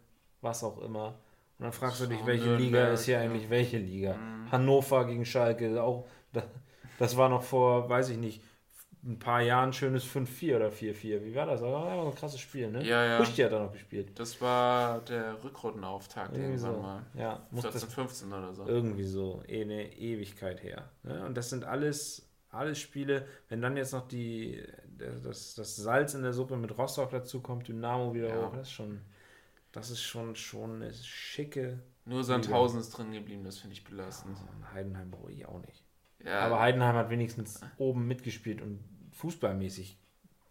[0.41, 1.19] was auch immer.
[1.57, 4.17] Und dann fragst du dich, welche Liga ist hier eigentlich welche Liga?
[4.51, 6.07] Hannover gegen Schalke, auch,
[6.99, 8.41] das war noch vor, weiß ich nicht,
[9.03, 11.23] ein paar Jahren schönes 5-4 oder 4-4.
[11.23, 11.61] Wie war das?
[11.61, 12.83] Das war ein krasses Spiel, ne?
[12.85, 13.17] Ja, ja.
[13.17, 14.11] Puschti hat da noch gespielt.
[14.19, 16.81] Das war der Rückrundenauftakt Irgendwie irgendwann so.
[16.81, 17.05] mal.
[17.13, 18.65] Ja, muss das 14, 15 oder so.
[18.67, 20.89] irgendwie so, eh eine Ewigkeit her.
[21.03, 21.25] Ne?
[21.25, 24.61] Und das sind alles, alles Spiele, wenn dann jetzt noch die,
[25.23, 28.47] das, das Salz in der Suppe mit Rostock dazu kommt, Dynamo wieder Ja.
[28.47, 29.01] hoch, das ist schon,
[29.71, 31.79] das ist schon, schon eine schicke.
[32.03, 34.35] Nur Sandhausen ist drin geblieben, das finde ich belastend.
[34.57, 35.85] Und Heidenheim brauche ich auch nicht.
[36.25, 38.83] Ja, Aber Heidenheim hat wenigstens oben mitgespielt und
[39.19, 39.97] fußballmäßig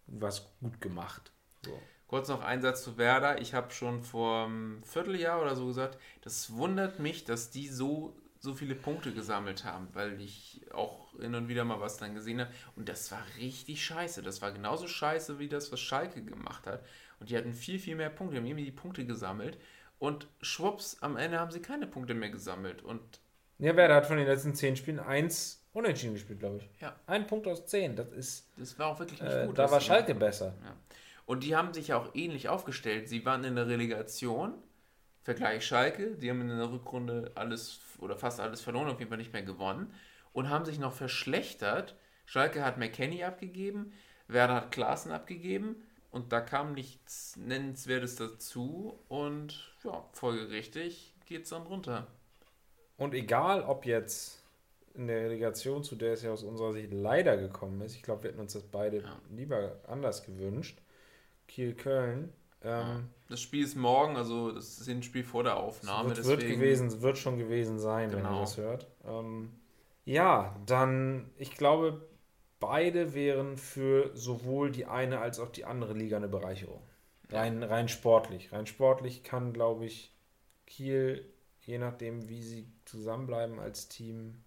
[0.07, 1.31] was gut gemacht.
[1.65, 1.79] So.
[2.07, 3.39] Kurz noch ein Satz zu Werder.
[3.41, 8.15] Ich habe schon vor einem Vierteljahr oder so gesagt, das wundert mich, dass die so,
[8.39, 12.41] so viele Punkte gesammelt haben, weil ich auch hin und wieder mal was dann gesehen
[12.41, 12.51] habe.
[12.75, 14.23] Und das war richtig scheiße.
[14.23, 16.83] Das war genauso scheiße wie das, was Schalke gemacht hat.
[17.19, 18.35] Und die hatten viel, viel mehr Punkte.
[18.35, 19.59] Die haben irgendwie die Punkte gesammelt.
[19.99, 22.81] Und schwupps, am Ende haben sie keine Punkte mehr gesammelt.
[22.81, 23.19] Und
[23.59, 26.69] Ja, Werder hat von den letzten zehn Spielen eins unentschieden gespielt, glaube ich.
[26.81, 26.95] Ja.
[27.07, 27.95] Ein Punkt aus zehn.
[27.95, 28.47] Das ist.
[28.57, 29.57] das war auch wirklich nicht Äh, gut.
[29.57, 30.53] da was war Schalke gemacht besser.
[30.63, 30.75] Ja.
[31.25, 33.07] Und die haben sich ja auch ähnlich aufgestellt.
[33.07, 34.53] Sie waren in der Relegation,
[35.23, 39.17] Vergleich Schalke, die haben in der Rückrunde alles oder fast alles verloren, auf jeden Fall
[39.19, 39.93] nicht mehr gewonnen
[40.33, 41.95] und haben sich noch verschlechtert.
[42.25, 43.93] Schalke hat McKenny abgegeben,
[44.27, 45.75] Werder hat Klaassen abgegeben
[46.09, 52.07] und da kam nichts Nennenswertes dazu und ja, folgerichtig geht es dann runter.
[52.97, 54.38] Und egal, ob jetzt
[54.99, 58.23] in der Relegation, zu der es ja aus unserer Sicht leider gekommen ist, ich glaube,
[58.23, 59.19] wir hätten uns das beide Ja.
[59.35, 60.79] lieber anders gewünscht.
[61.47, 62.31] Kiel-Köln.
[62.61, 66.09] Ähm, Das Spiel ist morgen, also das Hinspiel vor der Aufnahme.
[66.09, 68.41] wird, wird deswegen- gewesen, wird schon gewesen sein, wenn ihr Genau.
[68.41, 68.87] das hört.
[69.05, 69.51] Ähm,
[70.05, 72.05] ja, dann, ich glaube,
[72.59, 76.81] beide wären für sowohl die eine als auch die andere Liga eine Bereicherung.
[77.31, 78.51] Rein, rein sportlich.
[78.51, 80.13] Rein sportlich kann, glaube ich,
[80.67, 81.23] Kiel,
[81.61, 84.43] je nachdem, wie sie zusammenbleiben als Team,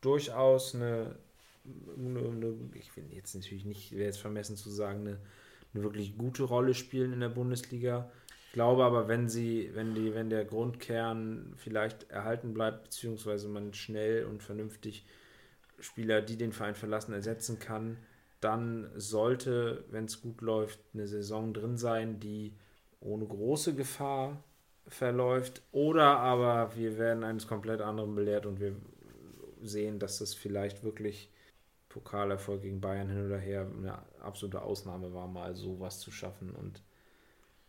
[0.00, 1.16] durchaus eine,
[1.96, 5.18] eine, eine ich will jetzt natürlich nicht, wäre jetzt vermessen zu sagen, eine,
[5.74, 8.10] eine wirklich gute Rolle spielen in der Bundesliga.
[8.46, 13.74] Ich glaube aber, wenn sie, wenn die, wenn der Grundkern vielleicht erhalten bleibt, beziehungsweise man
[13.74, 15.06] schnell und vernünftig
[15.78, 17.96] Spieler, die den Verein verlassen, ersetzen kann,
[18.40, 22.54] dann sollte, wenn es gut läuft, eine Saison drin sein, die
[23.00, 24.42] ohne große Gefahr
[24.86, 25.62] verläuft.
[25.72, 28.74] Oder aber wir werden eines komplett anderen belehrt und wir
[29.62, 31.30] sehen, dass das vielleicht wirklich
[31.88, 36.50] Pokalerfolg gegen Bayern hin oder her eine absolute Ausnahme war, mal sowas zu schaffen.
[36.54, 36.82] Und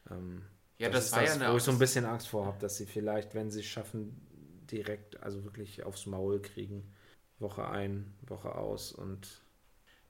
[0.10, 0.44] ähm,
[0.78, 2.60] Ja, das, ist war ja das, eine wo ich so ein bisschen Angst vor habe,
[2.60, 4.28] dass sie vielleicht, wenn sie es schaffen,
[4.72, 6.94] direkt, also wirklich aufs Maul kriegen.
[7.40, 9.42] Woche ein, Woche aus und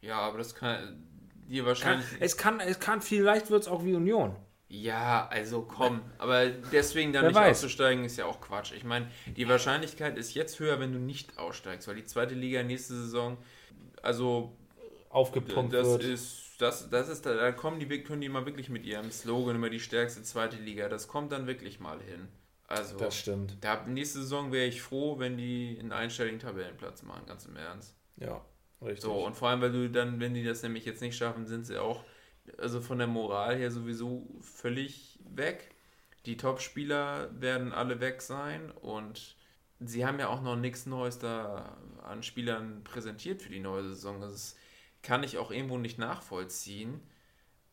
[0.02, 1.04] Ja, aber das kann
[1.48, 2.08] dir kann, wahrscheinlich.
[2.20, 4.36] es kann, es kann, vielleicht wird es auch wie Union.
[4.72, 6.02] Ja, also komm.
[6.18, 7.58] Aber deswegen dann Wer nicht weiß.
[7.58, 8.72] auszusteigen, ist ja auch Quatsch.
[8.72, 12.64] Ich meine, die Wahrscheinlichkeit ist jetzt höher, wenn du nicht aussteigst, weil die zweite Liga
[12.64, 13.38] nächste Saison,
[14.02, 14.56] also
[15.10, 16.04] Aufgepumpt das wird.
[16.06, 19.58] ist, das, das ist, da da kommen die, können die mal wirklich mit ihrem Slogan
[19.58, 20.88] immer die stärkste zweite Liga.
[20.88, 22.30] Das kommt dann wirklich mal hin.
[22.68, 23.58] Also, das stimmt.
[23.60, 27.94] da, nächste Saison wäre ich froh, wenn die einen einstelligen Tabellenplatz machen, ganz im Ernst.
[28.16, 28.46] Ja,
[28.82, 29.02] richtig.
[29.02, 31.66] So, und vor allem, weil du dann, wenn die das nämlich jetzt nicht schaffen, sind
[31.66, 32.06] sie auch,
[32.58, 35.74] also von der Moral her sowieso völlig weg.
[36.26, 39.36] Die Top-Spieler werden alle weg sein und
[39.80, 44.22] sie haben ja auch noch nichts Neues da an Spielern präsentiert für die neue Saison.
[44.22, 44.56] Das
[45.02, 47.02] kann ich auch irgendwo nicht nachvollziehen.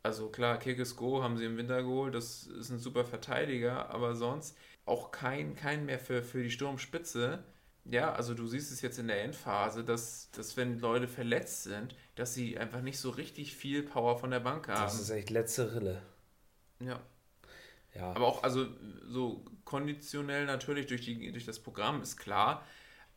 [0.02, 4.56] Also klar, Kirkesko haben sie im Winter geholt, das ist ein super Verteidiger, aber sonst
[4.86, 7.44] auch kein, kein mehr für, für die Sturmspitze.
[7.91, 11.95] Ja, also du siehst es jetzt in der Endphase, dass, dass wenn Leute verletzt sind,
[12.16, 14.82] dass sie einfach nicht so richtig viel Power von der Bank haben.
[14.82, 16.03] das ist echt letzte Rille.
[16.80, 17.01] ja.
[17.95, 18.12] Ja.
[18.12, 18.66] Aber auch, also
[19.09, 22.64] so konditionell natürlich durch, die, durch das Programm ist klar,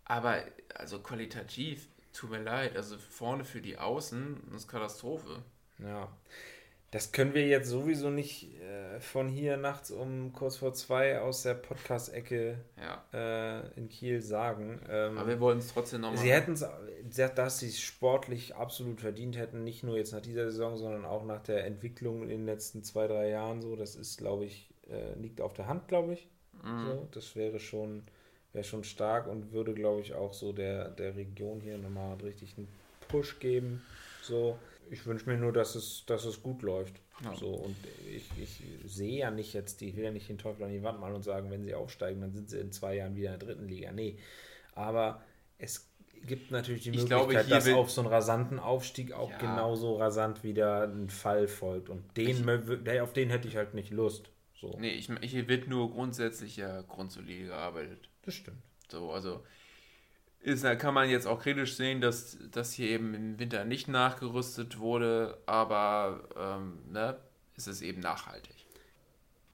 [0.05, 0.43] aber
[0.73, 5.43] also qualitativ, tut mir leid, also vorne für die Außen, das ist Katastrophe.
[5.79, 6.09] Ja.
[6.91, 11.43] Das können wir jetzt sowieso nicht äh, von hier nachts um kurz vor zwei aus
[11.43, 13.03] der Podcast-Ecke Ja.
[13.13, 14.79] äh, in Kiel sagen.
[14.89, 16.17] Ähm, Aber wir wollten es trotzdem nochmal.
[16.17, 16.65] sie hätten es,
[17.35, 21.23] dass sie es sportlich absolut verdient hätten, nicht nur jetzt nach dieser Saison, sondern auch
[21.25, 23.75] nach der Entwicklung in den letzten zwei, drei Jahren so.
[23.77, 26.27] Das ist, glaube ich, äh, liegt auf der Hand, glaube ich.
[26.61, 26.85] Mhm.
[26.87, 28.03] So, das wäre schon,
[28.51, 32.55] wäre schon stark und würde, glaube ich, auch so der, der Region hier nochmal richtig
[32.57, 32.67] einen
[33.07, 33.81] Push geben.
[34.21, 34.59] So,
[34.91, 36.99] ich wünsche mir nur, dass es, dass es gut läuft.
[37.23, 37.35] Ja.
[37.35, 37.75] So, und
[38.13, 40.83] ich, ich sehe ja nicht jetzt, die, ich will ja nicht den Teufel an die
[40.83, 43.39] Wand malen und sagen, wenn sie aufsteigen, dann sind sie in zwei Jahren wieder in
[43.39, 43.91] der dritten Liga.
[43.91, 44.17] Nee.
[44.73, 45.23] Aber
[45.57, 45.89] es
[46.25, 49.37] gibt natürlich die Ich Möglichkeit, glaube, dass auf so einen rasanten Aufstieg auch Ja.
[49.37, 51.89] genauso rasant wieder ein Fall folgt.
[51.89, 54.29] Und den, Ich- auf den hätte ich halt nicht Lust.
[54.59, 58.09] So, Nee, ich, hier wird nur grundsätzlich ja grundsolide gearbeitet.
[58.23, 58.61] das stimmt.
[58.91, 59.43] So, also
[60.41, 64.79] ist, kann man jetzt auch kritisch sehen, dass das hier eben im Winter nicht nachgerüstet
[64.79, 67.17] wurde, aber ähm, ne,
[67.55, 68.65] ist es eben nachhaltig.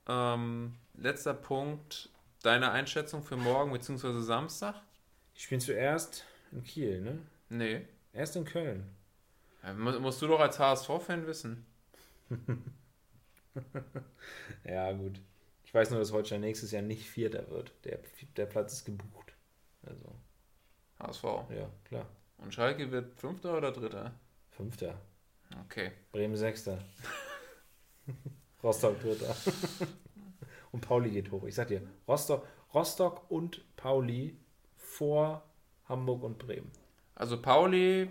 [0.08, 2.10] Ähm, letzter Punkt,
[2.44, 4.22] deine Einschätzung für morgen bzw.
[4.22, 4.76] Samstag?
[5.36, 7.20] Die spielen zuerst in Kiel, ne?
[7.50, 7.82] Nee.
[8.14, 8.90] Erst in Köln.
[9.64, 11.66] Ja, mu- musst du doch als HSV-Fan wissen.
[14.64, 15.20] Ja, gut.
[15.66, 17.74] Ich weiß nur, dass Holstein nächstes Jahr nicht Vierter wird.
[17.84, 18.00] Der,
[18.38, 19.34] der Platz ist gebucht.
[19.84, 20.16] Also,
[21.00, 21.24] HSV.
[21.24, 22.06] ja, klar.
[22.38, 24.12] Und Schalke wird Fünfter oder Dritter?
[24.52, 24.96] Fünfter.
[25.66, 25.92] Okay.
[26.12, 26.80] Bremen Sechster.
[28.64, 29.36] Rostock Dritter.
[30.72, 31.44] und Pauli geht hoch.
[31.46, 34.38] Ich sag dir, Rostock, Rostock und Pauli
[34.76, 35.44] vor
[35.88, 36.72] Hamburg und Bremen.
[37.16, 38.10] Also Pauli,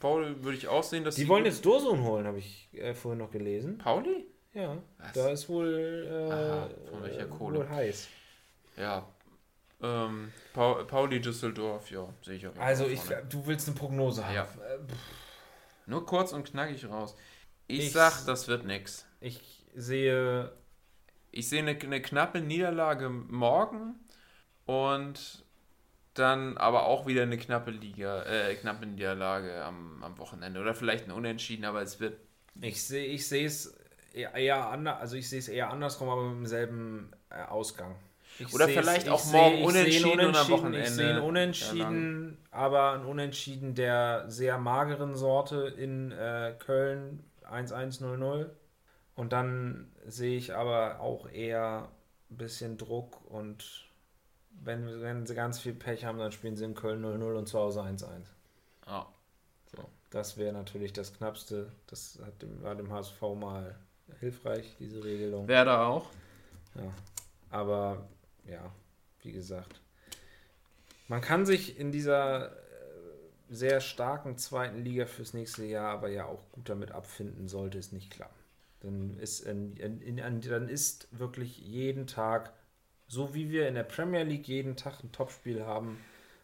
[0.00, 2.94] Pauli würde ich auch sehen, dass Die sie wollen jetzt Dosun holen, habe ich äh,
[2.94, 3.78] vorhin noch gelesen.
[3.78, 4.26] Pauli?
[4.54, 5.12] Ja, Was?
[5.12, 7.58] da ist wohl, äh, Aha, von welcher Kohle?
[7.58, 8.08] wohl heiß.
[8.78, 9.06] Ja.
[9.82, 12.56] Ähm, Pa Pauli Düsseldorf, ja, sehe ich auch.
[12.58, 14.34] Also ich, du willst eine Prognose haben.
[14.34, 14.42] Ja.
[14.44, 14.78] Äh,
[15.86, 17.14] Nur kurz und knackig raus.
[17.66, 19.06] Ich, Ich- sag, das wird nix.
[19.20, 20.52] Ich sehe,
[21.32, 23.96] Ich sehe eine, eine knappe Niederlage morgen
[24.64, 25.44] und
[26.14, 30.60] dann aber auch wieder eine knappe Liga, äh, knappe Niederlage am, am Wochenende.
[30.60, 32.18] Oder vielleicht ein Unentschieden, aber es wird.
[32.62, 33.76] ich sehe, ich sehe es
[34.14, 37.96] eher, eher anders, also ich sehe es eher andersrum, aber mit demselben äh, Ausgang.
[38.38, 41.10] Ich Oder vielleicht ich auch morgen sehe einen unentschieden und am Unentschieden- Wochenende Ich sehe
[41.10, 48.50] einen Unentschieden, aber ein Unentschieden der sehr mageren Sorte in äh, Köln 1-1-0-0.
[49.14, 51.88] Und dann sehe ich aber auch eher
[52.30, 53.86] ein bisschen Druck und
[54.62, 57.58] wenn, wenn sie ganz viel Pech haben, dann spielen sie in Köln 0-0 und zu
[57.58, 58.04] Hause 1-1.
[58.86, 59.06] Ja.
[59.74, 61.72] So, das wäre natürlich das Knappste.
[61.86, 63.76] Das hat dem, war dem HSV mal
[64.20, 65.46] hilfreich, diese Regelung.
[65.48, 66.06] Werder auch.
[66.74, 66.92] Ja.
[67.50, 68.06] Aber
[68.48, 68.72] ja,
[69.22, 69.80] wie gesagt,
[71.08, 72.56] man kann sich in dieser äh,
[73.48, 77.92] sehr starken zweiten Liga fürs nächste Jahr aber ja auch gut damit abfinden, sollte es
[77.92, 78.34] nicht klappen.
[78.80, 82.52] Dann ist, in, in, in, dann ist wirklich jeden Tag,
[83.08, 85.98] so wie wir in der Premier League jeden Tag ein Topspiel haben,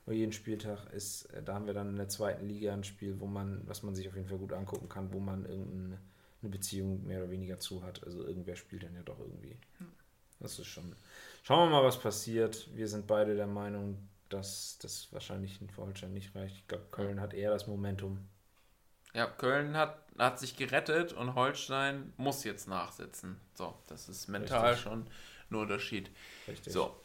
[0.06, 3.20] oder jeden Spieltag ist, äh, da haben wir dann in der zweiten Liga ein Spiel,
[3.20, 5.98] wo man, was man sich auf jeden Fall gut angucken kann, wo man irgendeine
[6.42, 8.04] eine Beziehung mehr oder weniger zu hat.
[8.04, 9.56] Also irgendwer spielt dann ja doch irgendwie.
[10.40, 10.96] Das ist schon.
[11.42, 12.68] Schauen wir mal, was passiert.
[12.74, 16.56] Wir sind beide der Meinung, dass das wahrscheinlich für Holstein nicht reicht.
[16.56, 18.28] Ich glaube, Köln hat eher das Momentum.
[19.12, 23.40] Ja, Köln hat, hat sich gerettet und Holstein muss jetzt nachsetzen.
[23.54, 24.82] So, das ist mental Richtig.
[24.82, 25.06] schon
[25.50, 26.10] ein Unterschied.
[26.48, 26.72] Richtig.
[26.72, 26.96] So,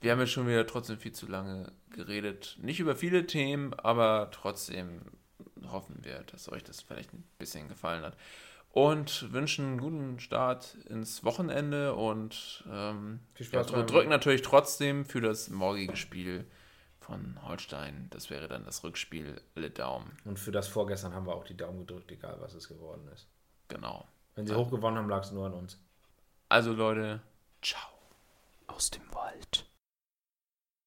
[0.00, 2.56] wir haben jetzt schon wieder trotzdem viel zu lange geredet.
[2.60, 5.00] Nicht über viele Themen, aber trotzdem
[5.70, 8.16] hoffen wir, dass euch das vielleicht ein bisschen gefallen hat.
[8.70, 14.42] Und wünschen einen guten Start ins Wochenende und ähm, Viel ja, Spaß beim- drücken natürlich
[14.42, 16.44] trotzdem für das morgige Spiel
[17.00, 18.08] von Holstein.
[18.10, 19.40] Das wäre dann das Rückspiel.
[19.54, 20.16] Alle Daumen.
[20.24, 23.26] Und für das vorgestern haben wir auch die Daumen gedrückt, egal was es geworden ist.
[23.68, 24.06] Genau.
[24.34, 24.58] Wenn sie Ja.
[24.58, 25.80] hochgewonnen haben, lag es nur an uns.
[26.48, 27.20] Also Leute,
[27.62, 27.88] ciao.
[28.66, 29.65] Aus dem Wald.